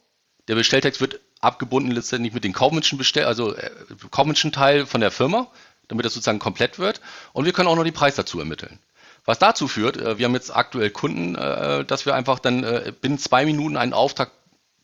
Der 0.47 0.55
Bestelltext 0.55 0.99
wird 1.01 1.19
abgebunden 1.39 1.91
letztendlich 1.91 2.33
mit 2.33 2.43
dem 2.43 2.53
kaufmännischen 2.53 2.97
Bestell, 2.97 3.25
also 3.25 3.55
äh, 3.55 3.69
kaufmännischen 4.11 4.51
Teil 4.51 4.85
von 4.85 5.01
der 5.01 5.11
Firma, 5.11 5.47
damit 5.87 6.05
das 6.05 6.13
sozusagen 6.13 6.39
komplett 6.39 6.79
wird. 6.79 7.01
Und 7.33 7.45
wir 7.45 7.53
können 7.53 7.67
auch 7.67 7.75
noch 7.75 7.83
den 7.83 7.93
Preis 7.93 8.15
dazu 8.15 8.39
ermitteln. 8.39 8.79
Was 9.25 9.39
dazu 9.39 9.67
führt, 9.67 9.97
äh, 9.97 10.17
wir 10.17 10.25
haben 10.25 10.33
jetzt 10.33 10.55
aktuell 10.55 10.89
Kunden, 10.89 11.35
äh, 11.35 11.85
dass 11.85 12.05
wir 12.05 12.15
einfach 12.15 12.39
dann 12.39 12.63
äh, 12.63 12.93
binnen 12.99 13.17
zwei 13.17 13.45
Minuten 13.45 13.77
einen 13.77 13.93
Auftrag, 13.93 14.31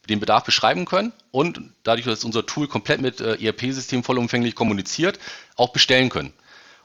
den 0.10 0.20
Bedarf 0.20 0.44
beschreiben 0.44 0.86
können 0.86 1.14
und 1.30 1.62
dadurch, 1.84 2.06
dass 2.06 2.24
unser 2.24 2.44
Tool 2.46 2.68
komplett 2.68 3.00
mit 3.00 3.22
äh, 3.22 3.36
ERP-System 3.36 4.04
vollumfänglich 4.04 4.56
kommuniziert, 4.56 5.20
auch 5.56 5.70
bestellen 5.70 6.10
können. 6.10 6.34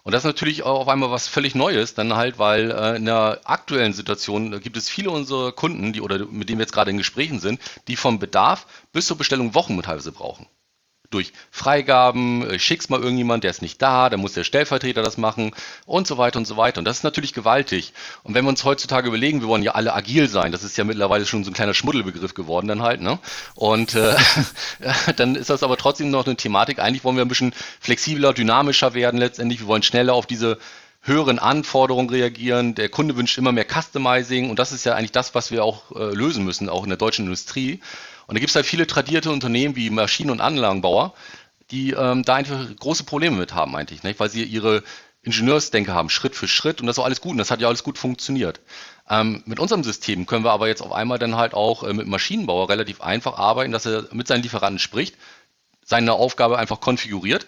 Und 0.05 0.13
das 0.13 0.21
ist 0.21 0.27
natürlich 0.27 0.65
auch 0.65 0.81
auf 0.81 0.89
einmal 0.89 1.11
was 1.11 1.29
völlig 1.29 1.55
Neues, 1.55 1.95
dann 1.95 2.15
halt, 2.15 2.39
weil 2.39 2.71
äh, 2.71 2.97
in 2.97 3.07
der 3.07 3.41
aktuellen 3.45 3.95
Situation 3.95 4.61
gibt 4.61 4.77
es 4.77 4.91
viele 4.91 5.11
unserer 5.11 5.51
Kunden, 5.53 5.95
die 5.95 6.03
oder 6.03 6.19
mit 6.27 6.51
denen 6.51 6.59
wir 6.59 6.65
jetzt 6.65 6.75
gerade 6.75 6.91
in 6.91 6.99
Gesprächen 6.99 7.41
sind, 7.41 7.59
die 7.89 7.97
vom 7.97 8.19
Bedarf 8.19 8.67
bis 8.93 9.07
zur 9.07 9.17
Bestellung 9.17 9.55
Wochen 9.55 9.81
teilweise 9.81 10.13
brauchen. 10.13 10.47
Durch 11.11 11.33
Freigaben, 11.51 12.49
äh, 12.49 12.59
schick's 12.59 12.89
mal 12.89 13.01
irgendjemand, 13.01 13.45
der 13.45 13.51
ist 13.51 13.63
nicht 13.63 13.81
da, 13.81 14.11
dann 14.11 14.21
muss 14.21 14.33
der 14.33 14.45
Stellvertreter 14.45 15.03
das 15.03 15.17
machen 15.17 15.53
und 15.87 16.07
so 16.07 16.19
weiter 16.19 16.39
und 16.39 16.47
so 16.47 16.57
weiter. 16.57 16.79
Und 16.79 16.85
das 16.85 16.99
ist 16.99 17.03
natürlich 17.05 17.33
gewaltig. 17.33 17.93
Und 18.23 18.35
wenn 18.35 18.45
wir 18.45 18.49
uns 18.49 18.65
heutzutage 18.65 19.09
überlegen, 19.09 19.41
wir 19.41 19.49
wollen 19.49 19.63
ja 19.63 19.73
alle 19.73 19.95
agil 19.95 20.29
sein, 20.29 20.53
das 20.53 20.65
ist 20.65 20.77
ja 20.77 20.85
mittlerweile 20.85 21.27
schon 21.27 21.45
so 21.45 21.51
ein 21.51 21.55
kleiner 21.55 21.75
Schmuddelbegriff 21.75 22.35
geworden 22.35 22.69
dann 22.69 22.83
halt, 22.83 23.01
ne? 23.01 23.19
Und 23.55 23.95
äh, 23.95 24.15
dann 25.17 25.37
ist 25.37 25.51
das 25.51 25.63
aber 25.63 25.77
trotzdem 25.77 26.11
noch 26.11 26.27
eine 26.27 26.37
Thematik. 26.37 26.79
Eigentlich 26.79 27.05
wollen 27.05 27.17
wir 27.17 27.25
ein 27.25 27.29
bisschen 27.29 27.55
flexibler, 27.81 28.33
dynamischer 28.33 28.95
werden 28.95 29.19
letztendlich. 29.19 29.61
Wir 29.61 29.67
wollen 29.67 29.83
schneller 29.83 30.15
auf 30.15 30.27
diese 30.27 30.59
höheren 31.05 31.39
Anforderungen 31.39 32.09
reagieren. 32.09 32.75
Der 32.75 32.89
Kunde 32.89 33.17
wünscht 33.17 33.39
immer 33.39 33.53
mehr 33.53 33.67
Customizing 33.67 34.51
und 34.51 34.59
das 34.59 34.73
ist 34.73 34.85
ja 34.85 34.95
eigentlich 34.95 35.13
das, 35.13 35.35
was 35.35 35.51
wir 35.51 35.63
auch 35.63 35.95
äh, 35.95 36.15
lösen 36.15 36.45
müssen, 36.45 36.69
auch 36.69 36.83
in 36.83 36.89
der 36.89 36.99
deutschen 36.99 37.27
Industrie. 37.27 37.81
Und 38.27 38.37
da 38.37 38.41
gibt 38.41 38.51
es 38.51 38.57
halt 38.57 38.67
viele 38.67 38.87
tradierte 38.87 39.31
Unternehmen 39.31 39.77
wie 39.77 39.91
Maschinen- 39.91 40.31
und 40.31 40.41
Anlagenbauer, 40.41 41.15
die 41.71 41.91
ähm, 41.91 42.23
da 42.25 42.37
einfach 42.37 42.65
große 42.77 43.05
Probleme 43.05 43.37
mit 43.37 43.55
haben 43.55 43.77
eigentlich, 43.77 44.03
nicht? 44.03 44.19
weil 44.19 44.31
sie 44.31 44.43
ihre 44.43 44.83
Ingenieursdenke 45.23 45.93
haben, 45.93 46.09
Schritt 46.09 46.35
für 46.35 46.49
Schritt 46.49 46.81
und 46.81 46.87
das 46.87 46.99
auch 46.99 47.05
alles 47.05 47.21
gut 47.21 47.33
und 47.33 47.39
das 47.39 47.51
hat 47.51 47.61
ja 47.61 47.69
alles 47.69 47.85
gut 47.85 47.99
funktioniert. 47.99 48.61
Ähm, 49.09 49.43
mit 49.45 49.61
unserem 49.61 49.85
System 49.85 50.25
können 50.25 50.45
wir 50.45 50.53
aber 50.53 50.69
jetzt 50.69 50.83
auf 50.83 50.93
einmal 50.93 51.19
dann 51.19 51.37
halt 51.37 51.53
auch 51.53 51.83
äh, 51.83 51.93
mit 51.93 52.07
Maschinenbauer 52.07 52.71
relativ 52.71 53.03
einfach 53.03 53.39
arbeiten, 53.39 53.73
dass 53.73 53.85
er 53.85 54.09
mit 54.13 54.27
seinen 54.27 54.43
Lieferanten 54.43 54.79
spricht, 54.79 55.17
seine 55.85 56.15
Aufgabe 56.15 56.59
einfach 56.59 56.81
konfiguriert 56.81 57.47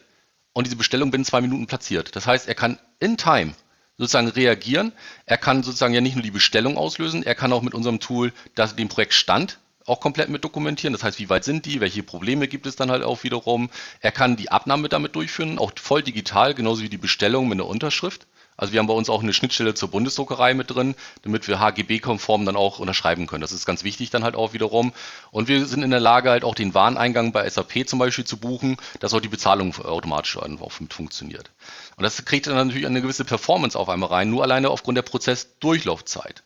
und 0.57 0.65
diese 0.67 0.77
Bestellung 0.77 1.11
binnen 1.11 1.27
zwei 1.27 1.43
Minuten 1.43 1.67
platziert. 1.67 2.17
Das 2.17 2.27
heißt, 2.27 2.49
er 2.49 2.55
kann 2.55 2.79
in 2.99 3.19
Time 3.19 3.53
sozusagen 3.99 4.29
reagieren. 4.29 4.93
Er 5.27 5.37
kann 5.37 5.63
sozusagen 5.63 5.93
ja 5.93 6.01
nicht 6.01 6.15
nur 6.15 6.23
die 6.23 6.31
Bestellung 6.31 6.79
auslösen, 6.79 7.23
er 7.23 7.35
kann 7.35 7.53
auch 7.53 7.61
mit 7.61 7.75
unserem 7.75 8.01
Tool 8.01 8.33
das, 8.55 8.75
den 8.75 8.89
Projektstand 8.89 9.59
auch 9.85 10.01
komplett 10.01 10.31
mit 10.31 10.45
dokumentieren. 10.45 10.95
Das 10.95 11.03
heißt, 11.03 11.19
wie 11.19 11.29
weit 11.29 11.45
sind 11.45 11.67
die, 11.67 11.81
welche 11.81 12.03
Probleme 12.03 12.49
gibt 12.49 12.67
es 12.67 12.75
dann 12.75 12.91
halt 12.91 13.03
auch 13.03 13.23
wiederum. 13.23 13.69
Er 14.01 14.13
kann 14.13 14.37
die 14.37 14.51
Abnahme 14.51 14.89
damit 14.89 15.15
durchführen, 15.15 15.59
auch 15.59 15.73
voll 15.79 16.03
digital, 16.03 16.55
genauso 16.55 16.83
wie 16.83 16.89
die 16.89 16.97
Bestellung 16.97 17.49
mit 17.49 17.57
einer 17.57 17.69
Unterschrift. 17.69 18.27
Also 18.57 18.73
wir 18.73 18.81
haben 18.81 18.87
bei 18.87 18.95
uns 18.95 19.11
auch 19.11 19.23
eine 19.23 19.33
Schnittstelle 19.33 19.75
zur 19.75 19.91
Bundesdruckerei 19.91 20.55
mit 20.55 20.71
drin, 20.71 20.95
damit 21.23 21.47
wir 21.49 21.61
HGB-konform 21.61 22.47
dann 22.47 22.57
auch 22.57 22.79
unterschreiben 22.79 23.27
können. 23.27 23.43
Das 23.43 23.53
ist 23.53 23.67
ganz 23.67 23.85
wichtig 23.85 24.11
dann 24.11 24.25
halt 24.25 24.37
auch 24.37 24.53
wiederum. 24.53 24.93
Und 25.31 25.49
wir 25.49 25.67
sind 25.67 25.83
in 25.83 25.91
der 25.91 26.01
Lage 26.01 26.31
halt 26.31 26.45
auch 26.45 26.55
den 26.55 26.75
Wareneingang 26.75 27.33
bei 27.33 27.49
SAP 27.49 27.89
zum 27.89 27.99
Beispiel 27.99 28.25
zu 28.25 28.39
buchen, 28.39 28.77
dass 29.01 29.15
auch 29.15 29.21
die 29.21 29.29
Bezahlung 29.29 29.75
automatisch 29.77 30.37
auch 30.37 30.81
mit 30.81 30.95
funktioniert. 30.95 31.51
Und 31.97 32.05
das 32.05 32.25
kriegt 32.25 32.47
dann 32.47 32.55
natürlich 32.55 32.87
eine 32.87 33.03
gewisse 33.03 33.25
Performance 33.25 33.79
auf 33.79 33.89
einmal 33.89 34.11
rein, 34.11 34.31
nur 34.31 34.43
alleine 34.43 34.71
aufgrund 34.71 34.97
der 34.97 35.03
Prozessdurchlaufzeit. 35.03 36.43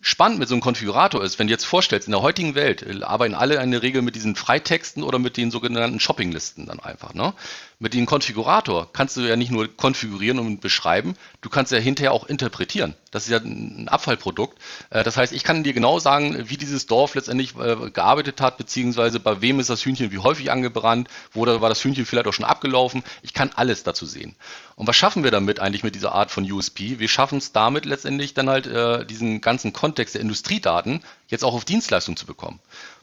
Spannend 0.00 0.38
mit 0.38 0.48
so 0.48 0.54
einem 0.54 0.62
Konfigurator 0.62 1.24
ist, 1.24 1.38
wenn 1.38 1.48
du 1.48 1.52
jetzt 1.52 1.64
vorstellst, 1.64 2.06
in 2.06 2.12
der 2.12 2.22
heutigen 2.22 2.54
Welt 2.54 2.82
äh, 2.82 3.02
arbeiten 3.02 3.34
alle 3.34 3.60
in 3.60 3.72
der 3.72 3.82
Regel 3.82 4.02
mit 4.02 4.14
diesen 4.14 4.36
Freitexten 4.36 5.02
oder 5.02 5.18
mit 5.18 5.36
den 5.36 5.50
sogenannten 5.50 5.98
Shoppinglisten 5.98 6.66
dann 6.66 6.78
einfach. 6.78 7.12
Ne? 7.14 7.34
Mit 7.78 7.92
dem 7.92 8.06
Konfigurator 8.06 8.90
kannst 8.90 9.18
du 9.18 9.20
ja 9.20 9.36
nicht 9.36 9.50
nur 9.50 9.68
konfigurieren 9.68 10.38
und 10.38 10.62
beschreiben, 10.62 11.14
du 11.42 11.50
kannst 11.50 11.72
ja 11.72 11.78
hinterher 11.78 12.12
auch 12.12 12.24
interpretieren. 12.26 12.94
Das 13.10 13.24
ist 13.24 13.30
ja 13.30 13.36
ein 13.36 13.88
Abfallprodukt. 13.88 14.56
Äh, 14.88 15.04
das 15.04 15.18
heißt, 15.18 15.34
ich 15.34 15.44
kann 15.44 15.62
dir 15.62 15.74
genau 15.74 15.98
sagen, 15.98 16.48
wie 16.48 16.56
dieses 16.56 16.86
Dorf 16.86 17.14
letztendlich 17.14 17.54
äh, 17.56 17.90
gearbeitet 17.90 18.40
hat, 18.40 18.56
beziehungsweise 18.56 19.20
bei 19.20 19.42
wem 19.42 19.60
ist 19.60 19.68
das 19.68 19.84
Hühnchen 19.84 20.10
wie 20.10 20.18
häufig 20.18 20.50
angebrannt, 20.50 21.08
wo 21.32 21.44
war 21.44 21.68
das 21.68 21.84
Hühnchen 21.84 22.06
vielleicht 22.06 22.26
auch 22.26 22.32
schon 22.32 22.46
abgelaufen. 22.46 23.04
Ich 23.20 23.34
kann 23.34 23.50
alles 23.54 23.82
dazu 23.82 24.06
sehen. 24.06 24.36
Und 24.74 24.86
was 24.86 24.96
schaffen 24.96 25.22
wir 25.22 25.30
damit 25.30 25.60
eigentlich 25.60 25.84
mit 25.84 25.94
dieser 25.94 26.12
Art 26.12 26.30
von 26.30 26.50
USP? 26.50 26.98
Wir 26.98 27.08
schaffen 27.08 27.36
es 27.36 27.52
damit 27.52 27.84
letztendlich 27.84 28.32
dann 28.32 28.48
halt 28.48 28.66
äh, 28.66 29.04
diesen 29.04 29.42
ganzen 29.42 29.74
Kontext 29.74 30.14
der 30.14 30.22
Industriedaten 30.22 31.02
jetzt 31.28 31.44
auch 31.44 31.52
auf 31.52 31.66
Dienstleistung 31.66 32.16
zu 32.16 32.24
bekommen. 32.24 32.58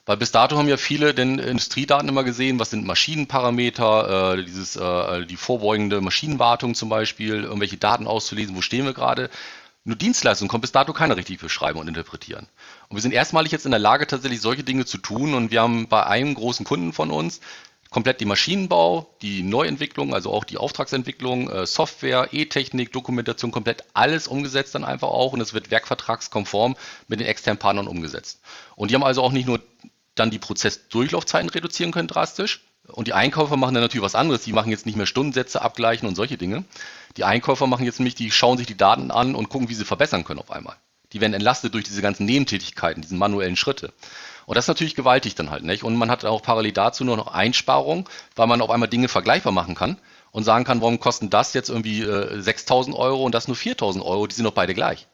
Weil 0.06 0.18
bis 0.18 0.32
dato 0.32 0.58
haben 0.58 0.68
ja 0.68 0.76
viele 0.76 1.14
den 1.14 1.40
Industriedaten 1.40 2.10
immer 2.10 2.26
gesehen, 2.26 2.60
was 2.60 2.72
sind 2.72 2.86
Maschinenparameter, 2.86 4.34
äh, 4.34 4.44
dieses, 4.44 4.76
äh, 4.76 5.26
die 5.26 5.38
vorbeugende 5.38 6.02
Maschinenwartung 6.02 6.76
zum 6.76 6.90
Beispiel, 6.90 7.44
irgendwelche 7.44 7.78
Daten 7.78 8.06
auszulesen, 8.06 8.56
wo 8.56 8.62
stehen 8.62 8.86
wir 8.86 8.94
gerade. 8.94 9.30
Nur 9.86 9.96
Dienstleistung 9.96 10.48
kommt 10.50 10.62
bis 10.62 10.72
dato 10.72 10.94
keiner 10.94 11.16
richtig 11.16 11.40
beschreiben 11.40 11.80
und 11.80 11.88
interpretieren. 11.88 12.48
Und 12.90 12.98
wir 12.98 13.02
sind 13.02 13.14
erstmalig 13.14 13.52
jetzt 13.52 13.66
in 13.66 13.72
der 13.72 13.80
Lage, 13.80 14.08
tatsächlich 14.08 14.42
solche 14.42 14.64
Dinge 14.64 14.86
zu 14.86 14.98
tun. 14.98 15.34
Und 15.34 15.52
wir 15.52 15.62
haben 15.62 15.88
bei 15.88 16.06
einem 16.06 16.34
großen 16.36 16.66
Kunden 16.66 16.94
von 16.94 17.10
uns 17.10 17.40
komplett 17.94 18.20
die 18.20 18.26
Maschinenbau, 18.26 19.16
die 19.22 19.44
Neuentwicklung, 19.44 20.14
also 20.14 20.34
auch 20.34 20.44
die 20.44 20.58
Auftragsentwicklung, 20.58 21.50
äh, 21.50 21.66
Software, 21.66 22.30
E-Technik, 22.32 22.92
Dokumentation, 22.92 23.52
komplett 23.52 23.84
alles 23.94 24.28
umgesetzt 24.28 24.74
dann 24.74 24.84
einfach 24.84 25.10
auch 25.10 25.32
und 25.32 25.42
es 25.42 25.54
wird 25.54 25.70
werkvertragskonform 25.70 26.76
mit 27.08 27.20
den 27.20 27.28
externen 27.28 27.60
Partnern 27.60 27.88
umgesetzt. 27.88 28.42
Und 28.76 28.90
die 28.90 28.96
haben 28.96 29.04
also 29.04 29.22
auch 29.22 29.32
nicht 29.32 29.46
nur 29.46 29.62
dann 30.16 30.32
die 30.32 30.40
Prozessdurchlaufzeiten 30.40 31.50
reduzieren 31.50 31.92
können 31.92 32.08
drastisch. 32.08 32.62
Und 32.88 33.08
die 33.08 33.14
Einkäufer 33.14 33.56
machen 33.56 33.74
dann 33.74 33.84
natürlich 33.84 34.04
was 34.04 34.16
anderes. 34.16 34.44
Die 34.44 34.52
machen 34.52 34.70
jetzt 34.70 34.86
nicht 34.86 34.98
mehr 34.98 35.06
Stundensätze 35.06 35.62
abgleichen 35.62 36.08
und 36.08 36.16
solche 36.16 36.38
Dinge. 36.38 36.66
Die 37.16 37.24
Einkäufer 37.24 37.66
machen 37.66 37.86
jetzt 37.86 38.00
nämlich, 38.00 38.16
die 38.16 38.30
schauen 38.30 38.58
sich 38.58 38.68
die 38.68 38.78
Daten 38.78 39.10
an 39.10 39.36
und 39.36 39.50
gucken, 39.50 39.70
wie 39.70 39.74
sie 39.74 39.86
verbessern 39.86 40.26
können 40.26 40.40
auf 40.40 40.52
einmal. 40.52 40.76
Die 41.14 41.22
werden 41.22 41.34
entlastet 41.34 41.74
durch 41.74 41.86
diese 41.86 42.02
ganzen 42.02 42.26
Nebentätigkeiten, 42.26 43.02
diese 43.02 43.16
manuellen 43.16 43.56
Schritte. 43.56 43.94
Und 44.46 44.56
das 44.58 44.66
ist 44.66 44.70
natürlich 44.70 44.96
gewaltig 44.96 45.36
dann 45.36 45.52
halt, 45.52 45.64
nicht? 45.64 45.84
Und 45.84 45.96
man 45.96 46.12
hat 46.12 46.26
auch 46.26 46.42
parallel 46.42 46.74
dazu 46.74 47.06
nur 47.06 47.16
noch 47.16 47.28
Einsparungen, 47.28 48.06
weil 48.36 48.48
man 48.48 48.62
auf 48.62 48.70
einmal 48.70 48.90
Dinge 48.90 49.08
vergleichbar 49.08 49.54
machen 49.54 49.76
kann 49.76 49.98
und 50.32 50.44
sagen 50.44 50.66
kann, 50.66 50.82
warum 50.82 51.00
kosten 51.00 51.30
das 51.30 51.54
jetzt 51.54 51.70
irgendwie 51.70 52.02
äh, 52.02 52.40
6.000 52.40 52.96
Euro 52.96 53.24
und 53.24 53.34
das 53.34 53.48
nur 53.48 53.56
4.000 53.56 54.04
Euro, 54.04 54.28
die 54.28 54.36
sind 54.36 54.46
doch 54.46 54.54
beide 54.54 54.74
gleich. 54.74 55.08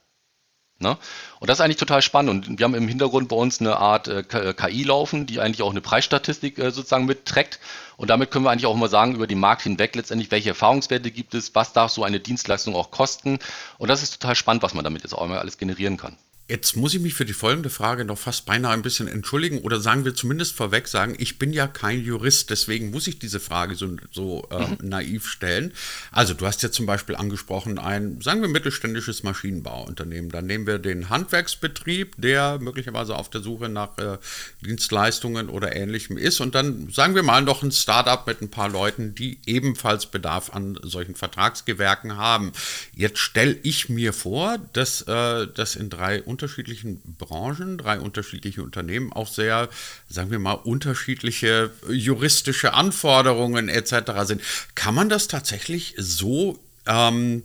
Ne? 0.80 0.98
Und 1.40 1.50
das 1.50 1.60
ist 1.60 1.62
eigentlich 1.62 1.78
total 1.78 2.02
spannend. 2.02 2.48
Und 2.48 2.60
wir 2.60 2.64
haben 2.64 2.74
im 2.74 2.88
Hintergrund 2.88 3.28
bei 3.28 3.36
uns 3.36 3.60
eine 3.60 3.78
Art 3.78 4.08
äh, 4.08 4.24
KI 4.24 4.82
äh, 4.82 4.86
laufen, 4.86 5.26
die 5.26 5.42
eigentlich 5.42 5.62
auch 5.62 5.72
eine 5.72 5.82
Preisstatistik 5.82 6.58
äh, 6.58 6.72
sozusagen 6.72 7.06
mitträgt. 7.06 7.60
Und 7.98 8.10
damit 8.10 8.32
können 8.32 8.46
wir 8.46 8.52
eigentlich 8.52 8.66
auch 8.66 8.76
mal 8.76 8.90
sagen, 8.90 9.16
über 9.16 9.28
den 9.28 9.40
Markt 9.40 9.64
hinweg 9.64 9.96
letztendlich, 9.96 10.32
welche 10.32 10.50
Erfahrungswerte 10.50 11.12
gibt 11.12 11.34
es, 11.34 11.54
was 11.54 11.74
darf 11.74 11.92
so 11.92 12.06
eine 12.06 12.22
Dienstleistung 12.22 12.76
auch 12.76 12.92
kosten. 12.92 13.40
Und 13.78 13.90
das 13.90 14.04
ist 14.04 14.22
total 14.22 14.36
spannend, 14.36 14.64
was 14.64 14.74
man 14.74 14.86
damit 14.86 15.04
jetzt 15.04 15.14
auch 15.14 15.28
mal 15.28 15.40
alles 15.40 15.58
generieren 15.58 15.98
kann. 15.98 16.16
Jetzt 16.50 16.76
muss 16.76 16.96
ich 16.96 17.00
mich 17.00 17.14
für 17.14 17.26
die 17.26 17.34
folgende 17.34 17.70
Frage 17.70 18.06
noch 18.06 18.18
fast 18.18 18.48
beinahe 18.48 18.74
ein 18.74 18.82
bisschen 18.82 19.08
entschuldigen 19.08 19.60
oder 19.60 19.80
sagen 19.80 20.04
wir 20.04 20.16
zumindest 20.16 20.56
vorweg 20.56 20.88
sagen, 20.88 21.14
ich 21.20 21.38
bin 21.38 21.54
ja 21.54 21.68
kein 21.68 22.04
Jurist, 22.04 22.50
deswegen 22.50 22.90
muss 22.90 23.06
ich 23.06 23.20
diese 23.20 23.40
Frage 23.40 23.76
so, 23.76 23.98
so 24.10 24.48
äh, 24.50 24.66
mhm. 24.66 24.78
naiv 24.82 25.28
stellen. 25.28 25.74
Also 26.12 26.34
du 26.34 26.48
hast 26.48 26.64
ja 26.64 26.72
zum 26.72 26.88
Beispiel 26.88 27.16
angesprochen 27.16 27.78
ein, 27.78 28.20
sagen 28.22 28.42
wir 28.42 28.50
mittelständisches 28.50 29.22
Maschinenbauunternehmen. 29.22 30.32
Dann 30.32 30.48
nehmen 30.48 30.66
wir 30.66 30.80
den 30.80 31.10
Handwerksbetrieb, 31.10 32.16
der 32.18 32.58
möglicherweise 32.58 33.16
auf 33.16 33.30
der 33.30 33.42
Suche 33.42 33.70
nach 33.70 33.96
äh, 34.00 34.18
Dienstleistungen 34.66 35.50
oder 35.50 35.76
ähnlichem 35.76 36.18
ist 36.18 36.40
und 36.40 36.56
dann 36.56 36.90
sagen 36.90 37.14
wir 37.14 37.22
mal 37.22 37.44
noch 37.44 37.62
ein 37.62 37.72
Startup 37.72 38.26
mit 38.26 38.42
ein 38.42 38.50
paar 38.50 38.70
Leuten, 38.70 39.14
die 39.14 39.38
ebenfalls 39.46 40.08
Bedarf 40.08 40.50
an 40.52 40.80
solchen 40.82 41.14
Vertragsgewerken 41.14 42.18
haben. 42.18 42.54
Jetzt 42.96 43.20
stelle 43.20 43.56
ich 43.62 43.88
mir 43.88 44.14
vor, 44.14 44.58
dass 44.74 45.04
äh, 45.04 45.46
das 45.54 45.76
in 45.76 45.92
drei 45.92 46.24
unterschiedlichen 46.40 47.02
Branchen, 47.18 47.78
drei 47.78 48.00
unterschiedliche 48.00 48.64
Unternehmen 48.64 49.12
auch 49.12 49.28
sehr, 49.28 49.68
sagen 50.08 50.32
wir 50.32 50.40
mal, 50.40 50.54
unterschiedliche 50.54 51.72
juristische 51.90 52.74
Anforderungen 52.74 53.68
etc. 53.68 53.94
sind. 54.24 54.42
Kann 54.74 54.96
man 54.96 55.10
das 55.10 55.28
tatsächlich 55.28 55.96
so 55.98 56.58
ähm, 56.86 57.44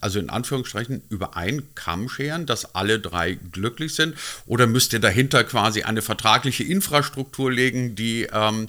also 0.00 0.18
in 0.18 0.30
Anführungsstrichen 0.30 1.02
über 1.10 1.36
einen 1.36 1.74
Kamm 1.76 2.08
scheren, 2.08 2.46
dass 2.46 2.74
alle 2.74 2.98
drei 2.98 3.34
glücklich 3.52 3.94
sind? 3.94 4.16
Oder 4.46 4.66
müsst 4.66 4.92
ihr 4.92 5.00
dahinter 5.00 5.44
quasi 5.44 5.82
eine 5.82 6.02
vertragliche 6.02 6.64
Infrastruktur 6.64 7.52
legen, 7.52 7.94
die 7.94 8.26
ähm, 8.32 8.68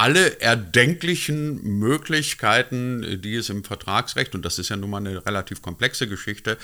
alle 0.00 0.40
erdenklichen 0.40 1.78
Möglichkeiten, 1.78 3.20
die 3.20 3.34
es 3.36 3.50
im 3.50 3.64
Vertragsrecht, 3.64 4.34
und 4.34 4.46
das 4.46 4.58
ist 4.58 4.70
ja 4.70 4.76
nun 4.76 4.88
mal 4.88 4.96
eine 4.96 5.26
relativ 5.26 5.60
komplexe 5.60 6.08
Geschichte, 6.08 6.56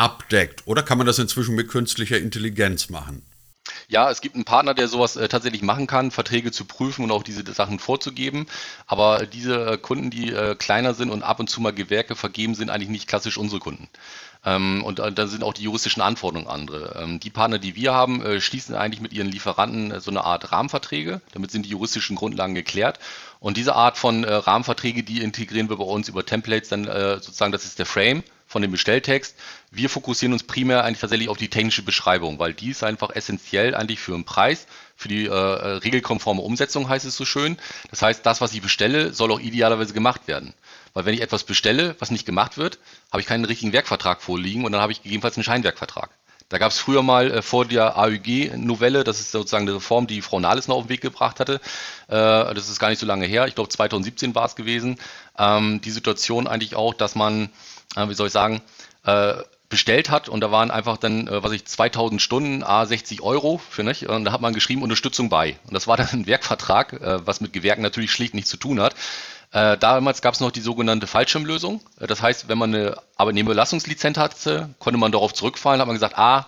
abdeckt? 0.00 0.62
Oder 0.64 0.82
kann 0.82 0.96
man 0.98 1.06
das 1.06 1.18
inzwischen 1.18 1.54
mit 1.54 1.68
künstlicher 1.68 2.18
Intelligenz 2.18 2.88
machen? 2.88 3.22
Ja, 3.86 4.10
es 4.10 4.20
gibt 4.20 4.34
einen 4.34 4.44
Partner, 4.44 4.72
der 4.72 4.88
sowas 4.88 5.16
äh, 5.16 5.28
tatsächlich 5.28 5.62
machen 5.62 5.86
kann, 5.86 6.10
Verträge 6.10 6.50
zu 6.52 6.64
prüfen 6.64 7.04
und 7.04 7.10
auch 7.10 7.22
diese 7.22 7.44
Sachen 7.52 7.78
vorzugeben. 7.78 8.46
Aber 8.86 9.26
diese 9.26 9.72
äh, 9.72 9.78
Kunden, 9.78 10.10
die 10.10 10.32
äh, 10.32 10.54
kleiner 10.54 10.94
sind 10.94 11.10
und 11.10 11.22
ab 11.22 11.38
und 11.38 11.50
zu 11.50 11.60
mal 11.60 11.72
Gewerke 11.72 12.16
vergeben, 12.16 12.54
sind 12.54 12.70
eigentlich 12.70 12.88
nicht 12.88 13.08
klassisch 13.08 13.36
unsere 13.36 13.60
Kunden. 13.60 13.88
Ähm, 14.44 14.82
und 14.84 15.00
äh, 15.00 15.12
da 15.12 15.26
sind 15.26 15.44
auch 15.44 15.52
die 15.52 15.64
juristischen 15.64 16.02
Anforderungen 16.02 16.48
andere. 16.48 16.98
Ähm, 17.02 17.20
die 17.20 17.30
Partner, 17.30 17.58
die 17.58 17.76
wir 17.76 17.92
haben, 17.92 18.22
äh, 18.22 18.40
schließen 18.40 18.74
eigentlich 18.74 19.02
mit 19.02 19.12
ihren 19.12 19.28
Lieferanten 19.28 19.90
äh, 19.90 20.00
so 20.00 20.10
eine 20.10 20.24
Art 20.24 20.50
Rahmenverträge. 20.50 21.20
Damit 21.32 21.50
sind 21.50 21.66
die 21.66 21.70
juristischen 21.70 22.16
Grundlagen 22.16 22.54
geklärt. 22.54 22.98
Und 23.38 23.56
diese 23.56 23.74
Art 23.74 23.98
von 23.98 24.24
Rahmenverträge, 24.24 25.02
die 25.02 25.22
integrieren 25.22 25.68
wir 25.70 25.76
bei 25.76 25.84
uns 25.84 26.08
über 26.08 26.26
Templates, 26.26 26.68
dann 26.68 26.84
sozusagen, 26.84 27.52
das 27.52 27.64
ist 27.64 27.78
der 27.78 27.86
Frame 27.86 28.22
von 28.50 28.62
dem 28.62 28.72
Bestelltext. 28.72 29.36
Wir 29.70 29.88
fokussieren 29.88 30.32
uns 30.32 30.42
primär 30.42 30.82
eigentlich 30.82 30.98
tatsächlich 30.98 31.28
auf 31.28 31.36
die 31.36 31.48
technische 31.48 31.82
Beschreibung, 31.82 32.40
weil 32.40 32.52
die 32.52 32.70
ist 32.70 32.82
einfach 32.82 33.10
essentiell 33.14 33.76
eigentlich 33.76 34.00
für 34.00 34.10
den 34.10 34.24
Preis, 34.24 34.66
für 34.96 35.06
die 35.06 35.26
äh, 35.26 35.32
regelkonforme 35.32 36.42
Umsetzung 36.42 36.88
heißt 36.88 37.06
es 37.06 37.16
so 37.16 37.24
schön. 37.24 37.58
Das 37.90 38.02
heißt, 38.02 38.26
das, 38.26 38.40
was 38.40 38.52
ich 38.52 38.60
bestelle, 38.60 39.12
soll 39.12 39.30
auch 39.30 39.38
idealerweise 39.38 39.94
gemacht 39.94 40.26
werden. 40.26 40.52
Weil 40.94 41.06
wenn 41.06 41.14
ich 41.14 41.20
etwas 41.20 41.44
bestelle, 41.44 41.94
was 42.00 42.10
nicht 42.10 42.26
gemacht 42.26 42.58
wird, 42.58 42.80
habe 43.12 43.20
ich 43.20 43.28
keinen 43.28 43.44
richtigen 43.44 43.72
Werkvertrag 43.72 44.20
vorliegen 44.20 44.64
und 44.64 44.72
dann 44.72 44.80
habe 44.80 44.90
ich 44.90 45.02
gegebenenfalls 45.02 45.36
einen 45.36 45.44
Scheinwerkvertrag. 45.44 46.10
Da 46.48 46.58
gab 46.58 46.72
es 46.72 46.80
früher 46.80 47.04
mal 47.04 47.30
äh, 47.30 47.42
vor 47.42 47.64
der 47.64 47.96
AÜG-Novelle, 47.96 49.04
das 49.04 49.20
ist 49.20 49.30
sozusagen 49.30 49.68
eine 49.68 49.76
Reform, 49.76 50.08
die 50.08 50.22
Frau 50.22 50.40
Nahles 50.40 50.66
noch 50.66 50.74
auf 50.74 50.86
den 50.86 50.88
Weg 50.88 51.00
gebracht 51.00 51.38
hatte. 51.38 51.60
Äh, 52.08 52.54
das 52.54 52.68
ist 52.68 52.80
gar 52.80 52.88
nicht 52.88 52.98
so 52.98 53.06
lange 53.06 53.26
her, 53.26 53.46
ich 53.46 53.54
glaube 53.54 53.70
2017 53.70 54.34
war 54.34 54.46
es 54.46 54.56
gewesen. 54.56 54.98
Ähm, 55.38 55.80
die 55.80 55.92
Situation 55.92 56.48
eigentlich 56.48 56.74
auch, 56.74 56.92
dass 56.92 57.14
man, 57.14 57.50
äh, 57.96 58.08
wie 58.08 58.14
soll 58.14 58.28
ich 58.28 58.32
sagen, 58.32 58.62
äh, 59.04 59.34
bestellt 59.68 60.10
hat 60.10 60.28
und 60.28 60.40
da 60.40 60.50
waren 60.50 60.70
einfach 60.70 60.96
dann, 60.96 61.28
äh, 61.28 61.42
was 61.42 61.52
ich, 61.52 61.64
2000 61.64 62.20
Stunden, 62.20 62.62
a 62.62 62.84
60 62.84 63.22
Euro 63.22 63.58
für 63.58 63.84
nicht 63.84 64.08
und 64.08 64.24
da 64.24 64.32
hat 64.32 64.40
man 64.40 64.52
geschrieben 64.52 64.82
Unterstützung 64.82 65.28
bei 65.28 65.58
und 65.66 65.74
das 65.74 65.86
war 65.86 65.96
dann 65.96 66.08
ein 66.12 66.26
Werkvertrag, 66.26 66.92
äh, 66.94 67.26
was 67.26 67.40
mit 67.40 67.52
Gewerken 67.52 67.82
natürlich 67.82 68.12
schlicht 68.12 68.34
nichts 68.34 68.50
zu 68.50 68.56
tun 68.56 68.80
hat. 68.80 68.94
Äh, 69.52 69.78
damals 69.78 70.22
gab 70.22 70.34
es 70.34 70.40
noch 70.40 70.52
die 70.52 70.60
sogenannte 70.60 71.06
Fallschirmlösung. 71.06 71.80
Äh, 71.98 72.06
das 72.06 72.22
heißt, 72.22 72.48
wenn 72.48 72.58
man 72.58 72.74
eine 72.74 72.96
Arbeitnehmerüberlassungslizenz 73.16 74.18
hatte, 74.18 74.74
konnte 74.78 74.98
man 74.98 75.12
darauf 75.12 75.34
zurückfallen, 75.34 75.80
hat 75.80 75.86
man 75.86 75.96
gesagt, 75.96 76.18
ah, 76.18 76.46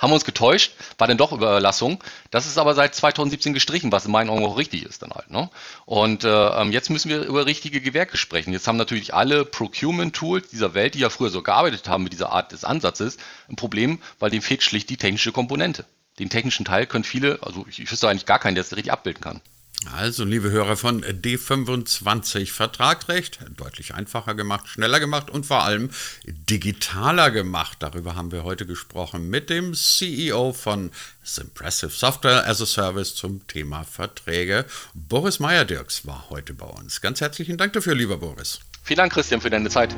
haben 0.00 0.10
wir 0.10 0.14
uns 0.14 0.24
getäuscht, 0.24 0.72
war 0.98 1.06
dann 1.06 1.18
doch 1.18 1.30
Überlassung. 1.32 2.02
Das 2.30 2.46
ist 2.46 2.58
aber 2.58 2.74
seit 2.74 2.94
2017 2.94 3.52
gestrichen, 3.52 3.92
was 3.92 4.06
in 4.06 4.12
meinen 4.12 4.30
Augen 4.30 4.44
auch 4.44 4.56
richtig 4.56 4.84
ist 4.84 5.02
dann 5.02 5.12
halt. 5.12 5.30
Ne? 5.30 5.50
Und 5.84 6.24
äh, 6.24 6.28
ähm, 6.28 6.72
jetzt 6.72 6.88
müssen 6.88 7.10
wir 7.10 7.22
über 7.22 7.46
richtige 7.46 7.80
Gewerke 7.82 8.16
sprechen. 8.16 8.52
Jetzt 8.52 8.66
haben 8.66 8.78
natürlich 8.78 9.14
alle 9.14 9.44
Procurement-Tools 9.44 10.48
dieser 10.48 10.74
Welt, 10.74 10.94
die 10.94 11.00
ja 11.00 11.10
früher 11.10 11.30
so 11.30 11.42
gearbeitet 11.42 11.88
haben 11.88 12.02
mit 12.02 12.14
dieser 12.14 12.32
Art 12.32 12.50
des 12.52 12.64
Ansatzes, 12.64 13.18
ein 13.48 13.56
Problem, 13.56 14.00
weil 14.18 14.30
dem 14.30 14.42
fehlt 14.42 14.62
schlicht 14.62 14.88
die 14.88 14.96
technische 14.96 15.32
Komponente. 15.32 15.84
Den 16.18 16.30
technischen 16.30 16.64
Teil 16.64 16.86
können 16.86 17.04
viele, 17.04 17.38
also 17.42 17.66
ich, 17.68 17.80
ich 17.80 17.92
wüsste 17.92 18.08
eigentlich 18.08 18.26
gar 18.26 18.38
keinen, 18.38 18.54
der 18.54 18.64
es 18.64 18.74
richtig 18.74 18.92
abbilden 18.92 19.22
kann. 19.22 19.40
Also, 19.86 20.24
liebe 20.24 20.50
Hörer 20.50 20.76
von 20.76 21.02
D25 21.02 22.52
Vertragsrecht, 22.52 23.40
deutlich 23.56 23.94
einfacher 23.94 24.34
gemacht, 24.34 24.68
schneller 24.68 25.00
gemacht 25.00 25.30
und 25.30 25.46
vor 25.46 25.64
allem 25.64 25.90
digitaler 26.26 27.30
gemacht. 27.30 27.78
Darüber 27.80 28.14
haben 28.14 28.30
wir 28.30 28.44
heute 28.44 28.66
gesprochen 28.66 29.30
mit 29.30 29.48
dem 29.48 29.72
CEO 29.74 30.52
von 30.52 30.90
Simpressive 31.24 31.90
Software 31.90 32.46
as 32.46 32.60
a 32.60 32.66
Service 32.66 33.14
zum 33.14 33.46
Thema 33.46 33.84
Verträge. 33.84 34.66
Boris 34.92 35.40
Meyer-Dirks 35.40 36.06
war 36.06 36.26
heute 36.28 36.52
bei 36.52 36.66
uns. 36.66 37.00
Ganz 37.00 37.22
herzlichen 37.22 37.56
Dank 37.56 37.72
dafür, 37.72 37.94
lieber 37.94 38.18
Boris. 38.18 38.60
Vielen 38.82 38.98
Dank, 38.98 39.12
Christian, 39.14 39.40
für 39.40 39.50
deine 39.50 39.70
Zeit. 39.70 39.96